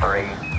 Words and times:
Three, 0.00 0.49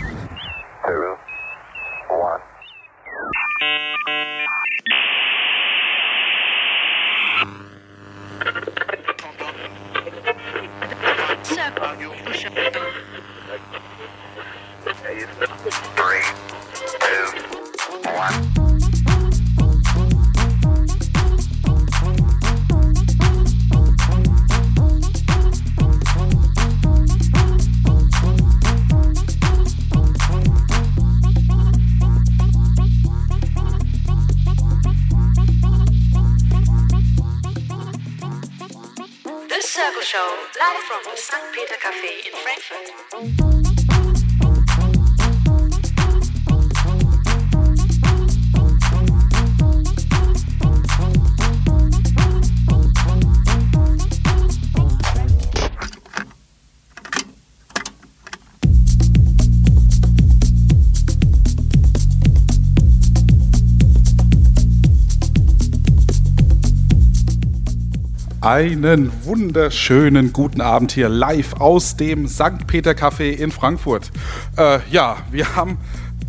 Einen 68.61 69.11
wunderschönen 69.23 70.33
guten 70.33 70.61
Abend 70.61 70.91
hier 70.91 71.09
live 71.09 71.53
aus 71.53 71.95
dem 71.97 72.27
St. 72.27 72.67
Peter 72.67 72.91
Café 72.91 73.31
in 73.31 73.49
Frankfurt. 73.49 74.11
Äh, 74.55 74.77
ja, 74.91 75.17
wir 75.31 75.55
haben 75.55 75.79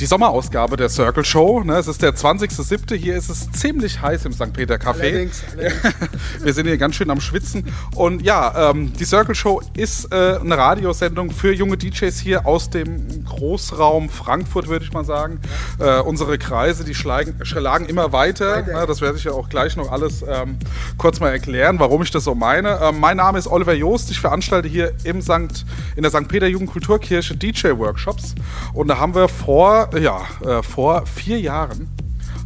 die 0.03 0.07
Sommerausgabe 0.07 0.77
der 0.77 0.89
Circle 0.89 1.25
Show. 1.25 1.63
Ne? 1.63 1.77
Es 1.77 1.87
ist 1.87 2.03
der 2.03 2.13
20.07. 2.13 2.97
Hier 2.97 3.17
ist 3.17 3.29
es 3.29 3.53
ziemlich 3.53 4.03
heiß 4.03 4.25
im 4.25 4.33
St. 4.33 4.53
Peter 4.53 4.75
Café. 4.75 5.03
Allerdings, 5.03 5.45
allerdings. 5.53 5.95
Wir 6.43 6.53
sind 6.53 6.67
hier 6.67 6.77
ganz 6.77 6.97
schön 6.97 7.09
am 7.09 7.21
Schwitzen. 7.21 7.73
Und 7.95 8.21
ja, 8.21 8.71
ähm, 8.71 8.93
die 8.95 9.05
Circle 9.05 9.37
Show 9.37 9.63
ist 9.75 10.13
äh, 10.13 10.39
eine 10.41 10.59
Radiosendung 10.59 11.31
für 11.31 11.55
junge 11.55 11.77
DJs 11.77 12.19
hier 12.19 12.47
aus 12.47 12.69
dem 12.69 13.25
Großraum 13.25 14.09
Frankfurt, 14.09 14.67
würde 14.67 14.85
ich 14.85 14.93
mal 14.93 15.05
sagen. 15.05 15.39
Äh, 15.79 16.01
unsere 16.01 16.37
Kreise, 16.37 16.83
die 16.83 16.97
schlagen, 16.97 17.37
schlagen 17.45 17.87
immer 17.87 18.11
weiter. 18.13 18.67
Weiter. 18.67 18.81
Ne? 18.81 18.87
Das 18.89 19.01
werde 19.03 19.19
ich 19.19 19.25
ja 19.25 19.31
auch 19.31 19.49
gleich 19.49 19.77
noch 19.77 19.93
alles 19.93 20.25
ähm, 20.29 20.59
kurz 20.99 21.21
mal 21.21 21.31
erklären, 21.31 21.79
warum 21.79 22.03
ich 22.03 22.11
das 22.11 22.25
so 22.25 22.35
meine. 22.35 22.81
Ähm, 22.83 22.99
mein 22.99 23.19
Name 23.19 23.39
ist 23.39 23.47
Oliver 23.47 23.75
Joost. 23.75 24.11
Ich 24.11 24.19
veranstalte 24.19 24.67
hier 24.67 24.95
im 25.05 25.23
St. 25.23 25.65
in 25.95 26.03
der 26.03 26.11
St. 26.11 26.27
Peter 26.27 26.49
Jugendkulturkirche 26.49 27.37
DJ-Workshops. 27.37 28.35
Und 28.75 28.89
da 28.89 28.99
haben 28.99 29.15
wir 29.15 29.29
vor, 29.29 29.92
ja, 30.01 30.27
äh, 30.45 30.63
vor 30.63 31.07
vier 31.07 31.41
Jahren 31.41 31.89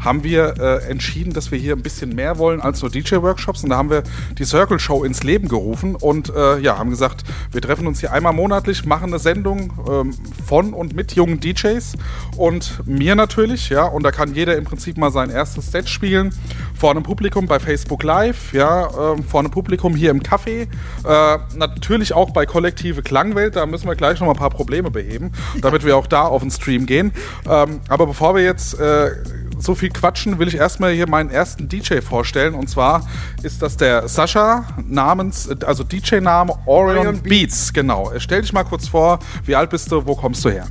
haben 0.07 0.23
wir 0.23 0.55
äh, 0.59 0.89
entschieden, 0.89 1.33
dass 1.33 1.51
wir 1.51 1.59
hier 1.59 1.75
ein 1.75 1.83
bisschen 1.83 2.15
mehr 2.15 2.39
wollen 2.39 2.61
als 2.61 2.81
nur 2.81 2.91
DJ-Workshops. 2.91 3.65
Und 3.65 3.71
da 3.71 3.77
haben 3.77 3.91
wir 3.91 4.05
die 4.39 4.45
Circle 4.45 4.79
Show 4.79 5.05
ins 5.05 5.25
Leben 5.25 5.49
gerufen 5.49 5.97
und 5.97 6.33
äh, 6.35 6.59
ja, 6.61 6.79
haben 6.79 6.91
gesagt, 6.91 7.25
wir 7.51 7.61
treffen 7.61 7.87
uns 7.87 8.01
hier 8.01 8.13
einmal 8.13 8.33
monatlich, 8.33 8.87
machen 8.87 9.09
eine 9.09 9.19
Sendung 9.19 9.73
ähm, 9.91 10.15
von 10.47 10.73
und 10.73 10.95
mit 10.95 11.13
jungen 11.13 11.41
DJs 11.41 11.95
und 12.37 12.87
mir 12.87 13.17
natürlich, 13.17 13.69
ja, 13.69 13.85
und 13.85 14.05
da 14.05 14.13
kann 14.13 14.33
jeder 14.35 14.57
im 14.57 14.65
Prinzip 14.65 14.97
mal 14.97 15.11
sein 15.11 15.29
erstes 15.29 15.73
Set 15.73 15.89
spielen. 15.89 16.33
Vor 16.79 16.93
einem 16.93 17.03
Publikum 17.03 17.47
bei 17.47 17.59
Facebook 17.59 18.05
Live, 18.05 18.53
ja, 18.53 19.13
ähm, 19.13 19.25
vor 19.25 19.41
einem 19.41 19.51
Publikum 19.51 19.97
hier 19.97 20.13
im 20.13 20.21
Café. 20.21 20.69
Äh, 21.05 21.39
natürlich 21.57 22.13
auch 22.13 22.31
bei 22.31 22.47
Kollektive 22.47 23.03
Klangwelt, 23.03 23.57
da 23.57 23.67
müssen 23.67 23.89
wir 23.89 23.97
gleich 23.97 24.21
noch 24.21 24.27
mal 24.27 24.35
ein 24.35 24.39
paar 24.39 24.51
Probleme 24.51 24.91
beheben, 24.93 25.33
damit 25.61 25.85
wir 25.85 25.97
auch 25.97 26.07
da 26.07 26.23
auf 26.23 26.43
den 26.43 26.53
Stream 26.53 26.87
gehen. 26.87 27.11
Ähm, 27.51 27.81
aber 27.89 28.07
bevor 28.07 28.37
wir 28.37 28.45
jetzt 28.45 28.79
äh, 28.79 29.11
so 29.59 29.75
viel 29.75 29.91
quatschen, 29.91 30.39
will 30.39 30.49
ich 30.49 30.57
erstmal 30.57 30.93
hier 30.93 31.09
meinen 31.09 31.31
ersten 31.31 31.69
DJ 31.69 32.01
vorstellen. 32.01 32.55
Und 32.55 32.69
zwar 32.69 33.07
ist 33.43 33.63
das 33.63 33.77
der 33.77 34.09
Sascha 34.09 34.67
namens, 34.87 35.49
also 35.65 35.85
DJ-Name 35.85 36.53
Orion, 36.67 36.99
Orion 36.99 37.23
Beats. 37.23 37.73
Genau. 37.73 38.13
Stell 38.19 38.43
dich 38.43 38.53
mal 38.53 38.65
kurz 38.65 38.89
vor, 38.89 39.19
wie 39.45 39.57
alt 39.57 39.71
bist 39.71 39.91
du, 39.91 40.07
wo 40.07 40.15
kommst 40.15 40.45
du 40.45 40.51
her? 40.51 40.67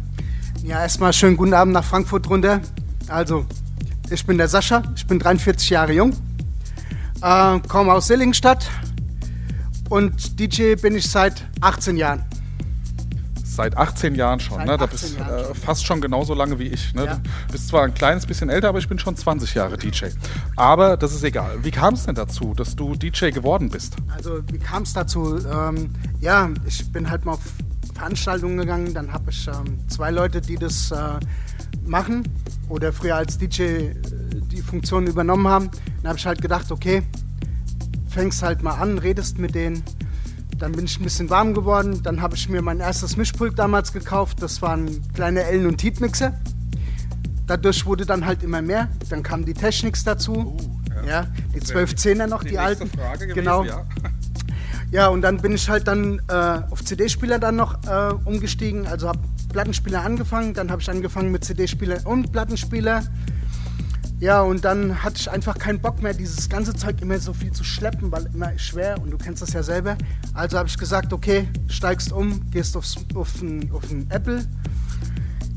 Ja, 0.63 0.81
erstmal 0.81 1.13
schönen 1.13 1.37
guten 1.37 1.53
Abend 1.53 1.73
nach 1.73 1.83
Frankfurt 1.83 2.29
runter. 2.29 2.61
Also, 3.07 3.45
ich 4.09 4.25
bin 4.25 4.37
der 4.37 4.47
Sascha, 4.47 4.81
ich 4.95 5.05
bin 5.05 5.19
43 5.19 5.69
Jahre 5.69 5.93
jung, 5.93 6.13
äh, 7.21 7.59
komme 7.67 7.93
aus 7.93 8.07
Sillingstadt 8.07 8.69
und 9.89 10.39
DJ 10.39 10.75
bin 10.75 10.95
ich 10.95 11.09
seit 11.09 11.45
18 11.61 11.97
Jahren. 11.97 12.25
Seit 13.55 13.77
18 13.77 14.15
Jahren 14.15 14.39
schon, 14.39 14.57
Seit 14.57 14.67
ne? 14.67 14.77
Da 14.77 14.85
18 14.85 14.89
bist 14.89 15.19
äh, 15.19 15.55
fast 15.55 15.85
schon 15.85 16.01
genauso 16.01 16.33
lange 16.33 16.59
wie 16.59 16.67
ich. 16.67 16.93
Ne? 16.93 17.05
Ja. 17.05 17.15
Du 17.15 17.51
bist 17.53 17.69
zwar 17.69 17.83
ein 17.83 17.93
kleines 17.93 18.25
bisschen 18.25 18.49
älter, 18.49 18.69
aber 18.69 18.79
ich 18.79 18.89
bin 18.89 18.99
schon 18.99 19.15
20 19.15 19.53
Jahre 19.53 19.77
DJ. 19.77 20.07
Aber 20.55 20.97
das 20.97 21.13
ist 21.13 21.23
egal. 21.23 21.63
Wie 21.63 21.71
kam 21.71 21.93
es 21.93 22.05
denn 22.05 22.15
dazu, 22.15 22.53
dass 22.53 22.75
du 22.75 22.95
DJ 22.95 23.29
geworden 23.29 23.69
bist? 23.69 23.95
Also, 24.13 24.39
wie 24.51 24.59
kam 24.59 24.83
es 24.83 24.93
dazu? 24.93 25.37
Ähm, 25.37 25.91
ja, 26.19 26.49
ich 26.65 26.91
bin 26.91 27.09
halt 27.09 27.25
mal 27.25 27.33
auf 27.33 27.41
Veranstaltungen 27.93 28.57
gegangen, 28.57 28.93
dann 28.93 29.13
habe 29.13 29.31
ich 29.31 29.47
ähm, 29.47 29.79
zwei 29.87 30.11
Leute, 30.11 30.41
die 30.41 30.57
das 30.57 30.91
äh, 30.91 31.19
machen 31.85 32.27
oder 32.67 32.91
früher 32.91 33.15
als 33.15 33.37
DJ 33.37 33.61
äh, 33.61 33.95
die 34.51 34.61
Funktion 34.61 35.07
übernommen 35.07 35.47
haben. 35.47 35.69
Dann 36.01 36.09
habe 36.09 36.19
ich 36.19 36.25
halt 36.25 36.41
gedacht, 36.41 36.71
okay, 36.71 37.03
fängst 38.09 38.43
halt 38.43 38.63
mal 38.63 38.75
an, 38.75 38.97
redest 38.97 39.39
mit 39.39 39.55
denen. 39.55 39.83
Dann 40.57 40.71
bin 40.71 40.85
ich 40.85 40.99
ein 40.99 41.03
bisschen 41.03 41.29
warm 41.29 41.53
geworden. 41.53 42.01
Dann 42.03 42.21
habe 42.21 42.35
ich 42.35 42.47
mir 42.49 42.61
mein 42.61 42.79
erstes 42.79 43.17
Mischpult 43.17 43.59
damals 43.59 43.91
gekauft. 43.93 44.41
Das 44.41 44.61
war 44.61 44.75
ein 44.75 45.01
kleiner 45.13 45.41
Ellen- 45.41 45.67
und 45.67 45.77
Tiet-Mixer. 45.77 46.33
Dadurch 47.47 47.85
wurde 47.85 48.05
dann 48.05 48.25
halt 48.25 48.41
immer 48.43 48.61
mehr. 48.61 48.87
Dann 49.09 49.21
kamen 49.21 49.45
die 49.45 49.53
Technics 49.53 50.03
dazu. 50.03 50.57
ja. 51.05 51.27
die 51.53 51.59
1210er 51.61 52.27
noch, 52.27 52.43
die, 52.43 52.57
alten. 52.57 52.89
genau. 53.33 53.63
ja. 53.63 53.85
Ja, 54.91 55.07
und 55.07 55.21
dann 55.21 55.37
bin 55.37 55.51
ich 55.51 55.67
halt 55.67 55.87
dann 55.87 56.21
äh, 56.29 56.33
auf 56.69 56.83
CD-Spieler 56.83 57.39
dann 57.39 57.55
noch 57.55 57.83
äh, 57.85 58.13
umgestiegen. 58.23 58.87
Also 58.87 59.09
habe 59.09 59.19
Plattenspieler 59.51 60.01
angefangen, 60.01 60.53
dann 60.53 60.71
habe 60.71 60.81
ich 60.81 60.89
angefangen 60.89 61.31
mit 61.31 61.43
CD-Spieler 61.43 62.05
und 62.05 62.31
Plattenspieler. 62.31 63.03
Ja, 64.19 64.41
und 64.41 64.63
dann 64.63 65.03
hatte 65.03 65.17
ich 65.17 65.29
einfach 65.29 65.57
keinen 65.57 65.79
Bock 65.79 66.01
mehr, 66.01 66.13
dieses 66.13 66.47
ganze 66.47 66.73
Zeug 66.73 67.01
immer 67.01 67.19
so 67.19 67.33
viel 67.33 67.51
zu 67.51 67.65
schleppen, 67.65 68.11
weil 68.13 68.27
immer 68.33 68.57
schwer 68.57 69.01
und 69.01 69.11
du 69.11 69.17
kennst 69.17 69.41
das 69.41 69.51
ja 69.51 69.61
selber. 69.61 69.97
Also 70.33 70.57
habe 70.57 70.69
ich 70.69 70.77
gesagt, 70.77 71.11
okay, 71.11 71.49
steigst 71.67 72.13
um, 72.13 72.49
gehst 72.49 72.77
aufs, 72.77 72.95
auf 73.13 73.41
ein, 73.41 73.69
auf 73.73 73.83
Apple. 74.09 74.45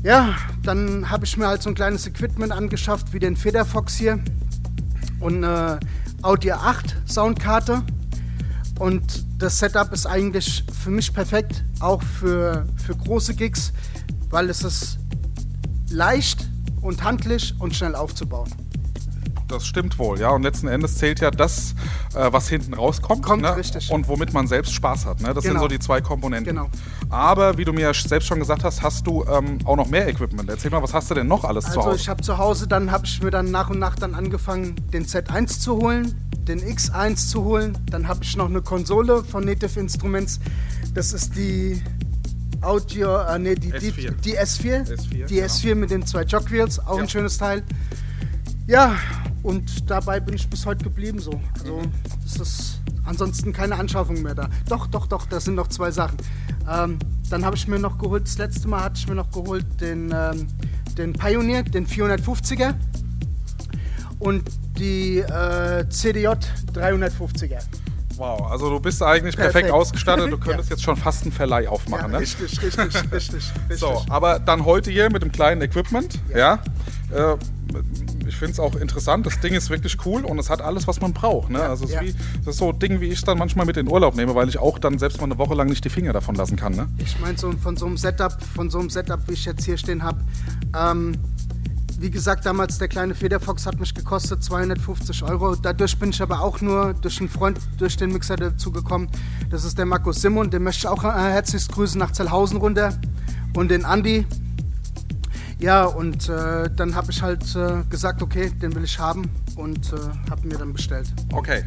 Ja, 0.03 0.35
dann 0.63 1.09
habe 1.09 1.25
ich 1.25 1.37
mir 1.37 1.47
halt 1.47 1.61
so 1.61 1.69
ein 1.69 1.75
kleines 1.75 2.05
Equipment 2.05 2.51
angeschafft, 2.51 3.13
wie 3.13 3.19
den 3.19 3.37
Federfox 3.37 3.95
hier 3.95 4.19
und 5.21 5.43
eine 5.43 5.79
Audio 6.21 6.55
8 6.55 6.97
Soundkarte. 7.07 7.83
Und 8.77 9.25
das 9.41 9.59
Setup 9.59 9.91
ist 9.93 10.05
eigentlich 10.05 10.65
für 10.83 10.89
mich 10.89 11.13
perfekt, 11.13 11.63
auch 11.79 12.01
für, 12.01 12.65
für 12.75 12.95
große 12.95 13.35
Gigs, 13.35 13.71
weil 14.29 14.49
es 14.49 14.63
ist 14.63 14.99
leicht 15.89 16.48
und 16.81 17.03
handlich 17.03 17.53
und 17.59 17.75
schnell 17.75 17.95
aufzubauen. 17.95 18.49
Das 19.47 19.65
stimmt 19.65 19.97
wohl, 19.97 20.19
ja. 20.19 20.29
Und 20.29 20.43
letzten 20.43 20.67
Endes 20.67 20.99
zählt 20.99 21.21
ja 21.21 21.31
das, 21.31 21.73
äh, 22.13 22.31
was 22.31 22.47
hinten 22.47 22.75
rauskommt. 22.75 23.23
Kommt, 23.23 23.41
ne? 23.41 23.55
richtig. 23.55 23.89
Und 23.89 24.07
womit 24.07 24.31
man 24.31 24.45
selbst 24.45 24.73
Spaß 24.75 25.07
hat. 25.07 25.21
Ne? 25.21 25.33
Das 25.33 25.43
sind 25.43 25.53
Genau. 25.53 25.63
so 25.63 25.67
die 25.67 25.79
zwei 25.79 26.01
Komponenten. 26.01 26.55
Genau. 26.55 26.69
Aber 27.09 27.57
wie 27.57 27.65
du 27.65 27.73
mir 27.73 27.91
selbst 27.95 28.27
schon 28.27 28.37
gesagt 28.37 28.63
hast, 28.63 28.83
hast 28.83 29.07
du 29.07 29.25
ähm, 29.25 29.57
auch 29.65 29.75
noch 29.75 29.87
mehr 29.89 30.07
Equipment. 30.07 30.47
Erzähl 30.49 30.69
mal, 30.69 30.83
was 30.83 30.93
hast 30.93 31.09
du 31.09 31.15
denn 31.15 31.25
noch 31.27 31.43
alles 31.45 31.65
zu 31.65 31.71
Also 31.79 31.83
Hause? 31.85 31.95
ich 31.95 32.07
habe 32.09 32.21
zu 32.21 32.37
Hause, 32.37 32.67
dann 32.67 32.91
habe 32.91 33.07
ich 33.07 33.23
mir 33.23 33.31
dann 33.31 33.49
nach 33.49 33.71
und 33.71 33.79
nach 33.79 33.95
dann 33.95 34.13
angefangen, 34.13 34.75
den 34.93 35.07
Z1 35.07 35.59
zu 35.59 35.77
holen, 35.77 36.13
den 36.47 36.59
X1 36.61 37.15
zu 37.29 37.43
holen. 37.43 37.75
Dann 37.89 38.07
habe 38.07 38.23
ich 38.23 38.35
noch 38.37 38.49
eine 38.49 38.61
Konsole 38.61 39.23
von 39.23 39.43
Native 39.45 39.79
Instruments. 39.79 40.39
Das 40.93 41.11
ist 41.11 41.35
die 41.35 41.81
Audio, 42.61 43.17
äh, 43.21 43.39
nee, 43.39 43.55
die, 43.55 43.71
die, 43.71 43.91
S4. 43.91 44.11
die 44.21 44.37
S4. 44.37 44.83
S4, 44.85 45.25
die 45.27 45.35
genau. 45.35 45.45
S4 45.47 45.75
mit 45.75 45.91
den 45.91 46.05
zwei 46.05 46.23
Jogwheels, 46.23 46.79
auch 46.79 46.97
Ja. 46.97 47.03
ein 47.03 47.09
schönes 47.09 47.37
Teil. 47.37 47.63
Ja, 48.67 48.95
und 49.43 49.89
dabei 49.89 50.19
bin 50.19 50.35
ich 50.35 50.47
bis 50.49 50.65
heute 50.65 50.83
geblieben 50.83 51.19
so. 51.19 51.39
Also 51.57 51.81
es 52.25 52.35
ist 52.39 52.81
ansonsten 53.05 53.53
keine 53.53 53.75
Anschaffung 53.75 54.21
mehr 54.21 54.35
da. 54.35 54.49
Doch, 54.67 54.87
doch, 54.87 55.07
doch, 55.07 55.25
das 55.25 55.45
sind 55.45 55.55
noch 55.55 55.67
zwei 55.67 55.89
Sachen. 55.91 56.17
Ähm, 56.69 56.99
dann 57.29 57.45
habe 57.45 57.55
ich 57.55 57.67
mir 57.67 57.79
noch 57.79 57.97
geholt, 57.97 58.23
das 58.25 58.37
letzte 58.37 58.67
Mal 58.67 58.83
hatte 58.83 58.95
ich 58.97 59.07
mir 59.07 59.15
noch 59.15 59.31
geholt 59.31 59.65
den, 59.79 60.13
ähm, 60.13 60.47
den 60.97 61.13
Pioneer, 61.13 61.63
den 61.63 61.87
450er 61.87 62.73
und 64.19 64.43
die 64.77 65.19
äh, 65.19 65.87
CDJ 65.89 66.27
350er. 66.73 67.59
Wow, 68.19 68.51
also 68.51 68.69
du 68.69 68.79
bist 68.81 69.01
eigentlich 69.01 69.37
perfekt, 69.37 69.53
Perfekt. 69.53 69.73
ausgestattet. 69.73 70.25
Du 70.29 70.35
Ja. 70.39 70.43
könntest 70.43 70.69
jetzt 70.69 70.83
schon 70.83 70.97
fast 70.97 71.23
einen 71.23 71.31
Verleih 71.31 71.63
Ja, 71.63 71.69
aufmachen, 71.69 72.11
ne? 72.11 72.19
richtig, 72.19 72.61
richtig, 72.61 72.77
richtig, 73.11 73.33
richtig. 73.33 73.79
So, 73.79 74.03
aber 74.09 74.39
dann 74.39 74.65
heute 74.65 74.91
hier 74.91 75.09
mit 75.09 75.21
dem 75.23 75.31
kleinen 75.31 75.61
Equipment, 75.61 76.19
ja. 76.35 76.59
Äh, 77.13 77.35
ich 78.27 78.35
finde 78.35 78.51
es 78.51 78.59
auch 78.59 78.75
interessant. 78.75 79.25
Das 79.25 79.39
Ding 79.39 79.53
ist 79.53 79.69
wirklich 79.69 79.97
cool 80.05 80.25
und 80.25 80.37
es 80.37 80.49
hat 80.49 80.61
alles, 80.61 80.87
was 80.87 80.99
man 81.01 81.13
braucht. 81.13 81.49
Ne? 81.49 81.61
Also 81.61 81.85
es 81.85 81.91
ja. 81.91 82.01
ist, 82.01 82.15
wie, 82.19 82.39
das 82.39 82.55
ist 82.55 82.57
so 82.57 82.69
ein 82.71 82.79
Ding, 82.79 82.99
wie 82.99 83.07
ich 83.07 83.19
es 83.19 83.23
dann 83.23 83.37
manchmal 83.37 83.65
mit 83.65 83.77
in 83.77 83.87
Urlaub 83.87 84.15
nehme, 84.15 84.35
weil 84.35 84.49
ich 84.49 84.57
auch 84.59 84.77
dann 84.79 84.99
selbst 84.99 85.19
mal 85.19 85.25
eine 85.25 85.37
Woche 85.37 85.53
lang 85.55 85.67
nicht 85.69 85.83
die 85.85 85.89
Finger 85.89 86.11
davon 86.13 86.35
lassen 86.35 86.55
kann. 86.57 86.73
Ne? 86.75 86.87
Ich 86.97 87.19
meine, 87.19 87.37
so, 87.37 87.51
von 87.53 87.77
so 87.77 87.85
einem 87.85 87.97
Setup, 87.97 88.37
von 88.55 88.69
so 88.69 88.79
einem 88.79 88.89
Setup, 88.89 89.19
wie 89.27 89.33
ich 89.33 89.45
jetzt 89.45 89.63
hier 89.65 89.77
stehen 89.77 90.03
habe, 90.03 90.19
ähm, 90.77 91.15
wie 91.99 92.09
gesagt, 92.09 92.45
damals 92.45 92.77
der 92.77 92.87
kleine 92.87 93.13
Federfox 93.13 93.65
hat 93.65 93.79
mich 93.79 93.93
gekostet 93.93 94.43
250 94.43 95.23
Euro. 95.23 95.55
Dadurch 95.55 95.97
bin 95.99 96.11
ich 96.11 96.21
aber 96.21 96.41
auch 96.41 96.61
nur 96.61 96.93
durch 96.93 97.19
einen 97.19 97.29
Freund, 97.29 97.59
durch 97.77 97.97
den 97.97 98.11
Mixer 98.13 98.37
dazugekommen. 98.37 99.09
Das 99.49 99.65
ist 99.65 99.77
der 99.77 99.85
Markus 99.85 100.21
Simon, 100.21 100.49
den 100.49 100.63
möchte 100.63 100.79
ich 100.79 100.87
auch 100.87 101.03
äh, 101.03 101.11
herzlich 101.11 101.67
grüßen 101.67 101.99
nach 101.99 102.11
Zellhausen 102.11 102.57
runter. 102.57 102.97
Und 103.55 103.69
den 103.71 103.83
Andi. 103.83 104.25
Ja, 105.59 105.83
und 105.85 106.29
äh, 106.29 106.69
dann 106.73 106.95
habe 106.95 107.11
ich 107.11 107.21
halt 107.21 107.43
äh, 107.55 107.83
gesagt, 107.89 108.21
okay, 108.21 108.49
den 108.49 108.73
will 108.75 108.83
ich 108.85 108.97
haben 108.97 109.29
und 109.57 109.91
äh, 109.91 109.97
habe 110.29 110.47
mir 110.47 110.57
dann 110.57 110.71
bestellt. 110.71 111.07
Okay. 111.33 111.65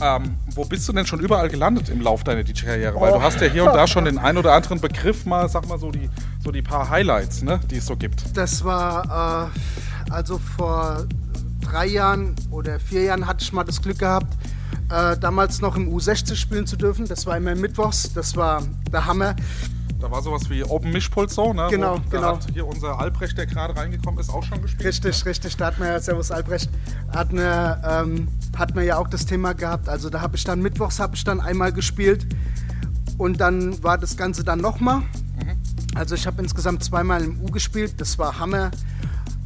Ähm, 0.00 0.36
wo 0.54 0.64
bist 0.64 0.88
du 0.88 0.92
denn 0.92 1.06
schon 1.06 1.20
überall 1.20 1.48
gelandet 1.48 1.88
im 1.88 2.00
Lauf 2.00 2.24
deiner 2.24 2.44
DJ-Karriere? 2.44 3.00
Weil 3.00 3.12
du 3.12 3.22
hast 3.22 3.40
ja 3.40 3.48
hier 3.48 3.64
und 3.64 3.74
da 3.74 3.86
schon 3.86 4.04
den 4.04 4.18
ein 4.18 4.36
oder 4.36 4.52
anderen 4.52 4.80
Begriff 4.80 5.26
mal, 5.26 5.48
sag 5.48 5.68
mal 5.68 5.78
so 5.78 5.90
die, 5.90 6.08
so 6.42 6.50
die 6.50 6.62
paar 6.62 6.88
Highlights, 6.88 7.42
ne, 7.42 7.60
die 7.70 7.76
es 7.76 7.86
so 7.86 7.96
gibt. 7.96 8.36
Das 8.36 8.64
war, 8.64 9.50
äh, 10.06 10.10
also 10.12 10.38
vor 10.38 11.06
drei 11.60 11.86
Jahren 11.86 12.34
oder 12.50 12.78
vier 12.78 13.04
Jahren 13.04 13.26
hatte 13.26 13.42
ich 13.42 13.52
mal 13.52 13.64
das 13.64 13.82
Glück 13.82 13.98
gehabt, 13.98 14.36
äh, 14.90 15.16
damals 15.18 15.60
noch 15.60 15.76
im 15.76 15.92
U60 15.92 16.36
spielen 16.36 16.66
zu 16.66 16.76
dürfen. 16.76 17.06
Das 17.06 17.26
war 17.26 17.36
immer 17.36 17.54
mittwochs, 17.54 18.12
das 18.12 18.36
war 18.36 18.62
der 18.92 19.06
Hammer. 19.06 19.34
Da 20.00 20.10
war 20.10 20.22
sowas 20.22 20.48
wie 20.48 20.62
Open 20.62 20.92
Mischpult 20.92 21.30
so, 21.30 21.52
ne? 21.52 21.66
Genau, 21.70 21.96
wo, 21.96 22.10
genau. 22.10 22.20
Da 22.20 22.36
hat 22.36 22.46
hier 22.52 22.66
unser 22.66 22.98
Albrecht, 23.00 23.36
der 23.36 23.46
gerade 23.46 23.76
reingekommen 23.76 24.20
ist, 24.20 24.30
auch 24.30 24.44
schon 24.44 24.62
gespielt. 24.62 24.86
Richtig, 24.86 25.26
richtig. 25.26 25.56
Da 25.56 25.66
hat 25.66 25.78
man 25.78 25.88
ja, 25.88 25.98
Servus 25.98 26.30
Albrecht, 26.30 26.70
hat 27.12 27.32
man, 27.32 27.82
ähm, 27.84 28.28
hat 28.56 28.76
man 28.76 28.84
ja 28.84 28.98
auch 28.98 29.08
das 29.08 29.26
Thema 29.26 29.54
gehabt. 29.54 29.88
Also 29.88 30.08
da 30.08 30.20
habe 30.20 30.36
ich 30.36 30.44
dann 30.44 30.62
mittwochs 30.62 31.00
habe 31.00 31.16
ich 31.16 31.24
dann 31.24 31.40
einmal 31.40 31.72
gespielt 31.72 32.26
und 33.16 33.40
dann 33.40 33.82
war 33.82 33.98
das 33.98 34.16
Ganze 34.16 34.44
dann 34.44 34.60
nochmal. 34.60 35.02
Also 35.94 36.14
ich 36.14 36.28
habe 36.28 36.40
insgesamt 36.40 36.84
zweimal 36.84 37.24
im 37.24 37.40
U 37.40 37.46
gespielt. 37.46 38.00
Das 38.00 38.18
war 38.18 38.38
Hammer. 38.38 38.70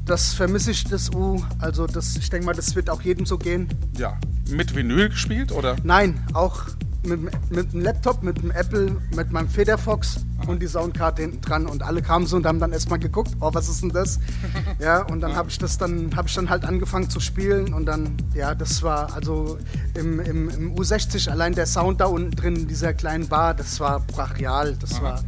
Das 0.05 0.35
vermisse 0.35 0.73
ich, 0.73 0.85
das 0.85 1.11
U. 1.15 1.43
Also 1.59 1.87
das, 1.87 2.17
ich 2.17 2.29
denke 2.29 2.45
mal, 2.45 2.55
das 2.55 2.77
wird 2.77 2.91
auch 2.91 3.01
jedem 3.01 3.25
so 3.25 3.39
gehen. 3.39 3.69
Ja. 3.97 4.19
Mit 4.49 4.75
Vinyl 4.75 5.09
gespielt 5.09 5.53
oder? 5.53 5.77
Nein, 5.83 6.25
auch 6.33 6.65
mit, 7.05 7.21
mit 7.51 7.73
dem 7.73 7.81
Laptop, 7.81 8.23
mit 8.23 8.43
dem 8.43 8.51
Apple, 8.51 8.97
mit 9.15 9.31
meinem 9.33 9.49
Federfox 9.49 10.25
und 10.47 10.61
die 10.63 10.67
Soundkarte 10.67 11.23
hinten 11.23 11.41
dran. 11.41 11.67
Und 11.67 11.83
alle 11.83 12.03
kamen 12.03 12.27
so 12.27 12.37
und 12.37 12.47
haben 12.47 12.61
dann 12.61 12.73
erstmal 12.73 12.99
geguckt, 12.99 13.33
oh, 13.41 13.51
was 13.53 13.69
ist 13.69 13.83
denn 13.83 13.91
das? 13.91 14.21
ja, 14.79 15.03
und 15.03 15.21
dann 15.21 15.35
habe 15.35 15.49
ich 15.49 15.59
das 15.59 15.79
dann, 15.79 16.15
habe 16.17 16.29
ich 16.29 16.35
dann 16.35 16.51
halt 16.51 16.65
angefangen 16.65 17.11
zu 17.11 17.21
spielen 17.21 17.73
und 17.75 17.87
dann, 17.87 18.17
ja, 18.35 18.55
das 18.55 18.83
war 18.83 19.15
also 19.15 19.59
im, 19.99 20.21
im, 20.21 20.49
im 20.49 20.75
U60 20.75 21.31
allein 21.31 21.55
der 21.55 21.67
Sound 21.67 22.01
da 22.01 22.07
unten 22.07 22.33
drin 22.33 22.57
in 22.57 22.69
dieser 22.69 22.95
kleinen 22.95 23.29
Bar, 23.29 23.55
das 23.55 23.81
war 23.81 24.01
brachial, 24.01 24.77
das 24.81 25.01
war, 25.03 25.23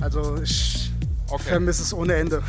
also 0.00 0.36
ich 0.42 0.92
Okay. 1.28 1.42
vermisse 1.48 1.82
es 1.82 1.92
ohne 1.92 2.14
Ende. 2.14 2.40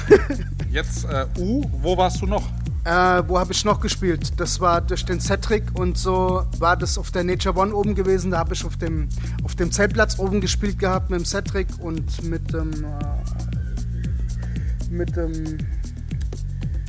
Jetzt 0.70 1.06
äh, 1.06 1.26
U, 1.40 1.64
wo 1.82 1.98
warst 1.98 2.22
du 2.22 2.28
noch? 2.28 2.44
Äh, 2.88 3.24
wo 3.28 3.38
habe 3.38 3.52
ich 3.52 3.66
noch 3.66 3.82
gespielt? 3.82 4.40
Das 4.40 4.62
war 4.62 4.80
durch 4.80 5.04
den 5.04 5.20
Cedric 5.20 5.78
und 5.78 5.98
so 5.98 6.46
war 6.60 6.78
das 6.78 6.98
auf 6.98 7.12
der 7.12 7.26
Nature 7.26 7.60
One 7.60 7.76
oben 7.76 7.96
gewesen. 7.96 8.32
Da 8.32 8.38
habe 8.38 8.54
ich 8.54 8.64
auf 8.64 8.78
dem, 8.78 9.10
auf 9.44 9.56
dem 9.56 9.74
Zeltplatz 9.74 10.18
oben 10.20 10.40
gespielt 10.40 10.80
gehabt 10.80 11.10
mit 11.10 11.20
dem 11.20 11.26
Cedric 11.26 11.68
und 11.82 12.24
mit 12.24 12.54
dem, 12.54 12.72
äh, 12.72 12.88
mit 14.90 15.18
dem, 15.18 15.58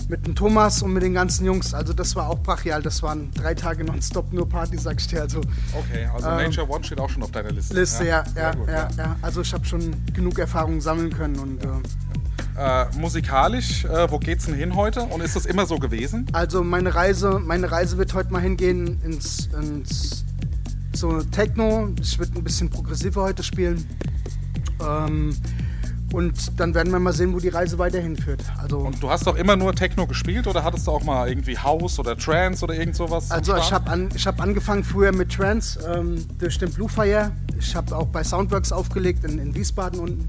mit 0.09 0.25
dem 0.25 0.37
Thomas 0.37 0.83
und 0.83 0.93
mit 0.93 1.03
den 1.03 1.15
ganzen 1.15 1.45
Jungs. 1.45 1.75
Also 1.75 1.93
das 1.93 2.15
war 2.15 2.29
auch 2.31 2.39
brachial. 2.39 2.81
Das 2.81 3.03
waren 3.03 3.33
drei 3.33 3.55
Tage 3.55 3.83
nonstop 3.83 4.33
nur 4.33 4.49
Party, 4.49 4.79
sag 4.79 5.01
ich 5.01 5.09
dir. 5.09 5.23
Also 5.23 5.41
Okay, 5.75 6.09
also 6.15 6.29
Ähm, 6.29 6.37
Nature 6.45 6.71
One 6.71 6.85
steht 6.85 7.01
auch 7.01 7.11
schon 7.11 7.25
auf 7.25 7.33
deiner 7.33 7.51
Liste. 7.51 7.75
Liste, 7.75 8.05
ja, 8.05 8.23
ja, 8.37 8.53
sehr 8.53 8.55
gut, 8.55 8.69
ja, 8.69 8.89
ja. 8.97 9.17
Also 9.21 9.41
ich 9.41 9.53
habe 9.53 9.65
schon 9.65 9.97
genug 10.13 10.39
Erfahrung 10.39 10.81
sammeln 10.81 11.13
können 11.13 11.41
und 11.41 11.65
äh, 11.65 11.67
Äh, 12.59 12.87
musikalisch, 12.99 13.85
äh, 13.85 14.11
wo 14.11 14.19
geht's 14.19 14.47
denn 14.47 14.55
hin 14.55 14.75
heute? 14.75 15.03
Und 15.03 15.21
ist 15.21 15.37
das 15.37 15.47
immer 15.47 15.65
so 15.65 15.79
gewesen? 15.79 16.27
Also 16.33 16.65
meine 16.65 16.93
Reise, 16.93 17.39
meine 17.39 17.71
Reise 17.71 17.99
wird 17.99 18.15
heute 18.15 18.33
mal 18.33 18.43
hingehen 18.43 19.01
ins, 19.05 19.49
ins 19.61 20.25
so 20.93 21.23
Techno. 21.23 21.91
Ich 22.01 22.19
würde 22.19 22.33
ein 22.37 22.43
bisschen 22.43 22.69
progressiver 22.69 23.23
heute 23.23 23.45
spielen. 23.45 23.87
Ähm, 24.85 25.37
und 26.13 26.59
dann 26.59 26.75
werden 26.75 26.93
wir 26.93 26.99
mal 26.99 27.13
sehen, 27.13 27.33
wo 27.33 27.39
die 27.39 27.49
Reise 27.49 27.79
weiterhin 27.79 28.17
führt. 28.17 28.43
Also, 28.61 28.79
Und 28.79 29.01
du 29.01 29.09
hast 29.09 29.27
doch 29.29 29.37
immer 29.37 29.55
nur 29.55 29.73
Techno 29.75 30.09
gespielt 30.09 30.49
oder 30.49 30.65
hattest 30.65 30.89
du 30.89 30.91
auch 30.91 31.05
mal 31.05 31.29
irgendwie 31.29 31.57
House 31.57 32.01
oder 32.01 32.17
Trance 32.17 32.65
oder 32.65 32.75
irgend 32.75 32.97
sowas? 32.97 33.31
also 33.31 33.57
ich 33.57 33.73
habe 33.73 33.89
an, 33.89 34.09
ich 34.17 34.27
hab 34.27 34.41
angefangen 34.41 34.83
früher 34.83 35.13
mit 35.13 35.31
Trance 35.33 35.79
ähm, 35.87 36.27
durch 36.39 36.59
den 36.59 36.73
Blue 36.73 36.89
Fire. 36.89 37.31
Ich 37.57 37.77
habe 37.77 37.95
auch 37.95 38.07
bei 38.07 38.25
Soundworks 38.25 38.73
aufgelegt 38.73 39.23
in, 39.25 39.39
in 39.39 39.55
Wiesbaden 39.55 40.01
unten. 40.01 40.29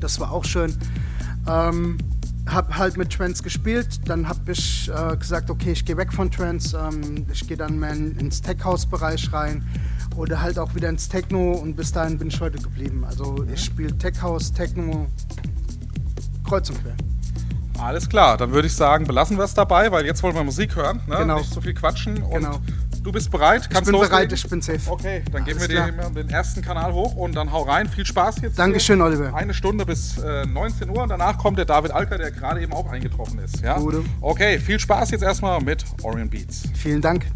Das 0.00 0.18
war 0.20 0.32
auch 0.32 0.44
schön. 0.44 0.76
Ähm, 1.50 1.98
habe 2.48 2.76
halt 2.76 2.96
mit 2.96 3.12
Trance 3.12 3.42
gespielt. 3.42 4.00
Dann 4.08 4.28
habe 4.28 4.52
ich 4.52 4.90
äh, 4.94 5.16
gesagt, 5.16 5.50
okay, 5.50 5.72
ich 5.72 5.84
gehe 5.84 5.96
weg 5.96 6.12
von 6.12 6.30
Trance. 6.30 6.76
Ähm, 6.76 7.26
ich 7.32 7.46
gehe 7.46 7.56
dann 7.56 7.78
mehr 7.78 7.92
in, 7.92 8.16
ins 8.18 8.40
Tech-House-Bereich 8.42 9.32
rein 9.32 9.64
oder 10.16 10.40
halt 10.40 10.58
auch 10.58 10.74
wieder 10.74 10.88
ins 10.88 11.08
Techno 11.08 11.52
und 11.52 11.76
bis 11.76 11.92
dahin 11.92 12.18
bin 12.18 12.28
ich 12.28 12.40
heute 12.40 12.58
geblieben. 12.58 13.04
Also 13.04 13.44
ich 13.52 13.64
spiele 13.64 13.96
Tech-House, 13.96 14.52
Techno, 14.52 15.06
kreuz 16.46 16.68
und 16.70 16.82
quer. 16.82 16.94
Alles 17.78 18.08
klar, 18.08 18.36
dann 18.36 18.52
würde 18.52 18.66
ich 18.66 18.74
sagen, 18.74 19.06
belassen 19.06 19.38
wir 19.38 19.44
es 19.44 19.54
dabei, 19.54 19.90
weil 19.90 20.04
jetzt 20.04 20.22
wollen 20.22 20.34
wir 20.34 20.44
Musik 20.44 20.76
hören. 20.76 21.00
Ne? 21.06 21.16
Genau. 21.16 21.38
Nicht 21.38 21.52
so 21.52 21.60
viel 21.60 21.72
quatschen. 21.72 22.22
Und 22.22 22.32
Genau. 22.42 22.58
Du 23.02 23.12
bist 23.12 23.30
bereit? 23.30 23.62
Ich 23.62 23.68
Kannst 23.70 23.84
bin 23.86 23.92
loslegen? 23.92 24.16
bereit, 24.16 24.32
ich 24.32 24.48
bin 24.48 24.60
safe. 24.62 24.80
Okay, 24.90 25.22
dann 25.32 25.44
geben 25.44 25.60
wir 25.60 25.82
Alles 25.82 25.94
dir 25.96 26.10
den 26.22 26.30
ersten 26.30 26.62
Kanal 26.62 26.92
hoch 26.92 27.14
und 27.14 27.34
dann 27.34 27.50
hau 27.52 27.62
rein. 27.62 27.88
Viel 27.88 28.06
Spaß 28.06 28.40
jetzt. 28.42 28.58
Dankeschön, 28.58 28.98
hier. 28.98 29.04
Oliver. 29.06 29.34
Eine 29.34 29.54
Stunde 29.54 29.84
bis 29.86 30.18
äh, 30.18 30.46
19 30.46 30.90
Uhr 30.90 31.02
und 31.02 31.08
danach 31.08 31.38
kommt 31.38 31.58
der 31.58 31.64
David 31.64 31.90
Alker, 31.90 32.18
der 32.18 32.30
gerade 32.30 32.60
eben 32.60 32.72
auch 32.72 32.90
eingetroffen 32.90 33.38
ist. 33.40 33.60
Ja? 33.60 33.78
Gute. 33.78 34.04
Okay, 34.20 34.58
viel 34.58 34.78
Spaß 34.78 35.10
jetzt 35.10 35.22
erstmal 35.22 35.60
mit 35.60 35.84
Orient 36.02 36.30
Beats. 36.30 36.62
Vielen 36.74 37.00
Dank. 37.00 37.26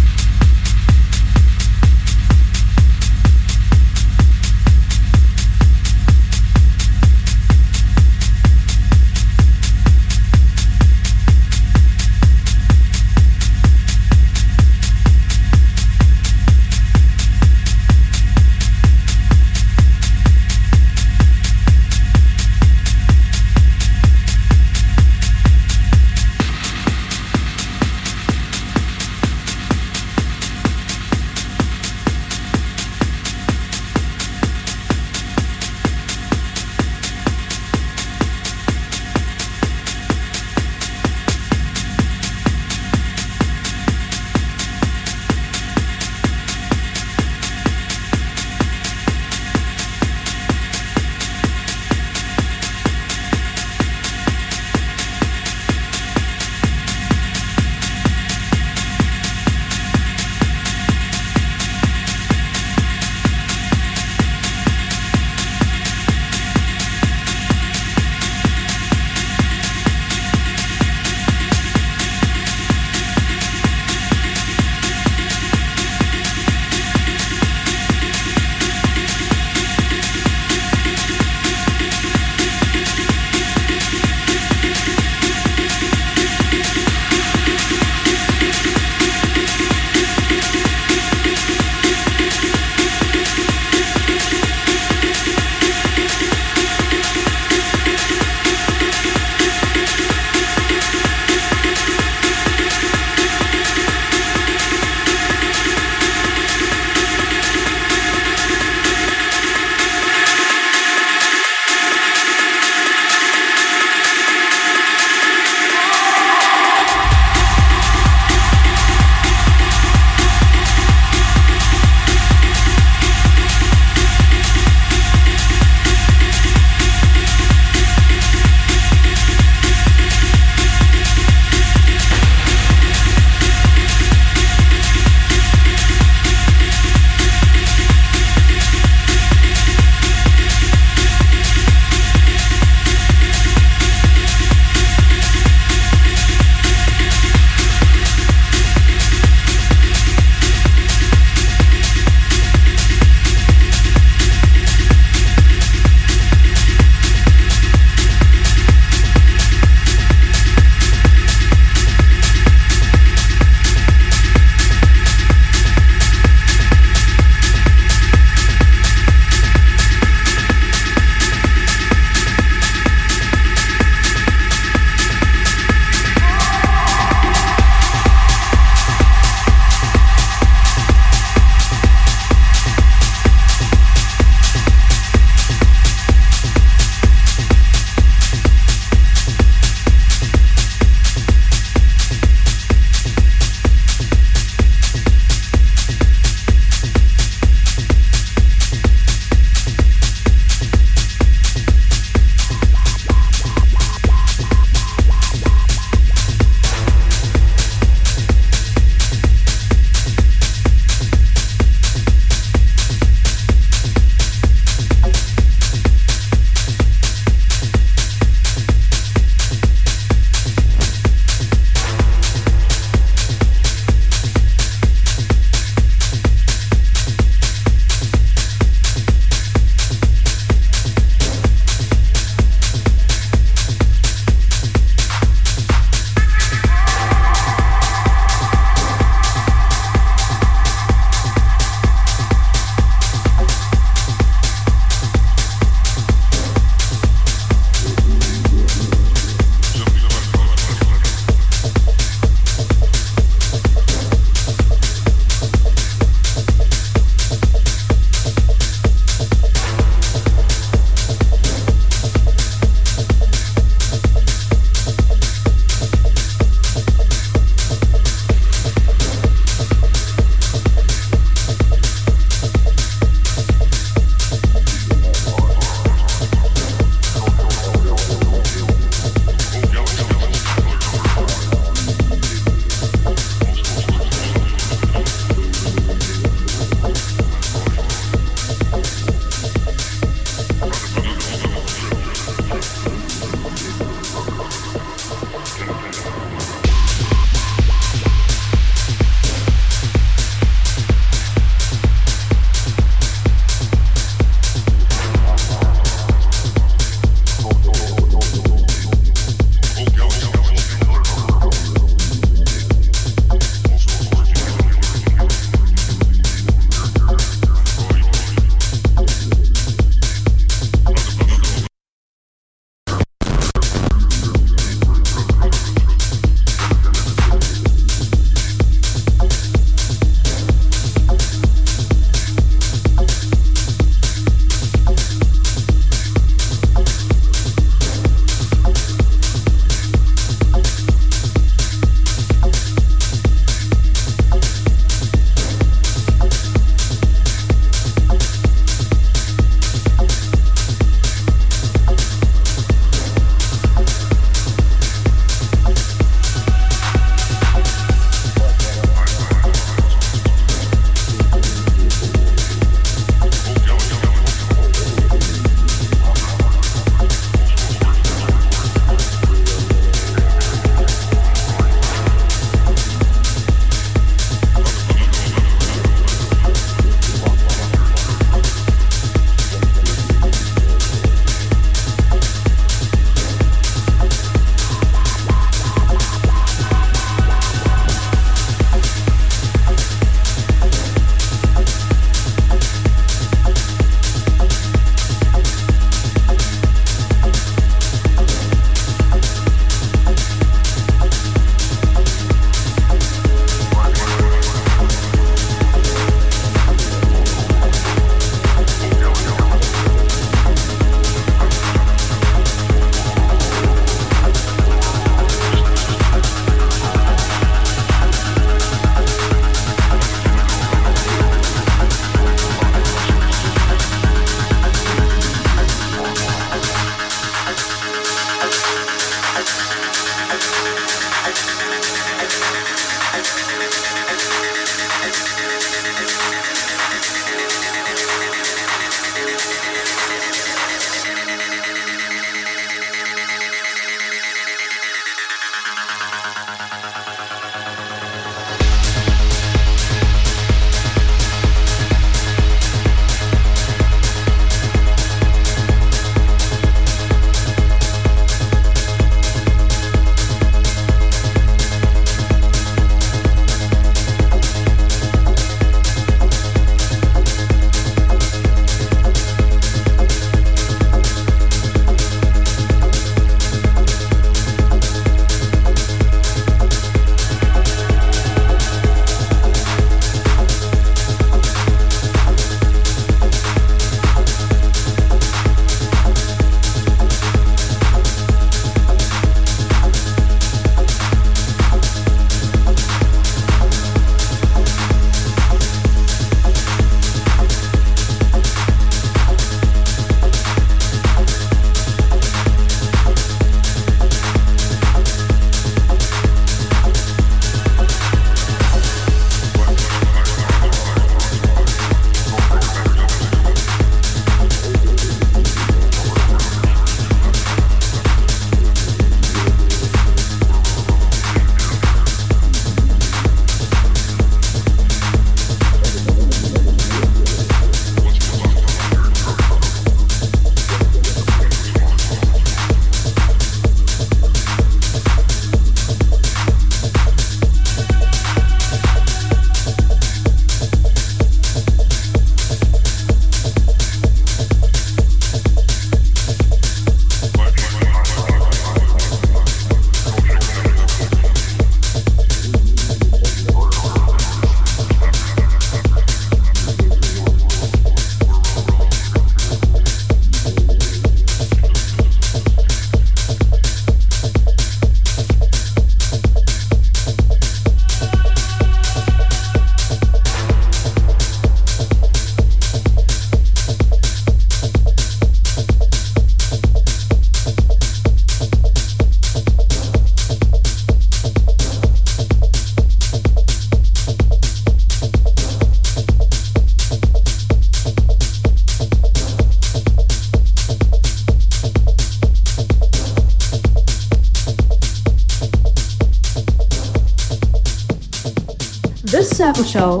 So, 599.86 600.00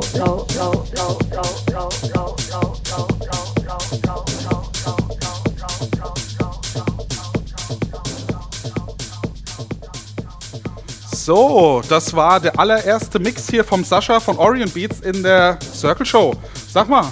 das 11.88 12.12
war 12.14 12.40
der 12.40 12.58
allererste 12.58 13.20
Mix 13.20 13.48
hier 13.48 13.62
vom 13.62 13.84
Sascha 13.84 14.18
von 14.18 14.36
Orion 14.38 14.68
Beats 14.70 14.98
in 15.02 15.22
der 15.22 15.56
Circle 15.72 16.04
Show. 16.04 16.34
Sag 16.72 16.88
mal, 16.88 17.06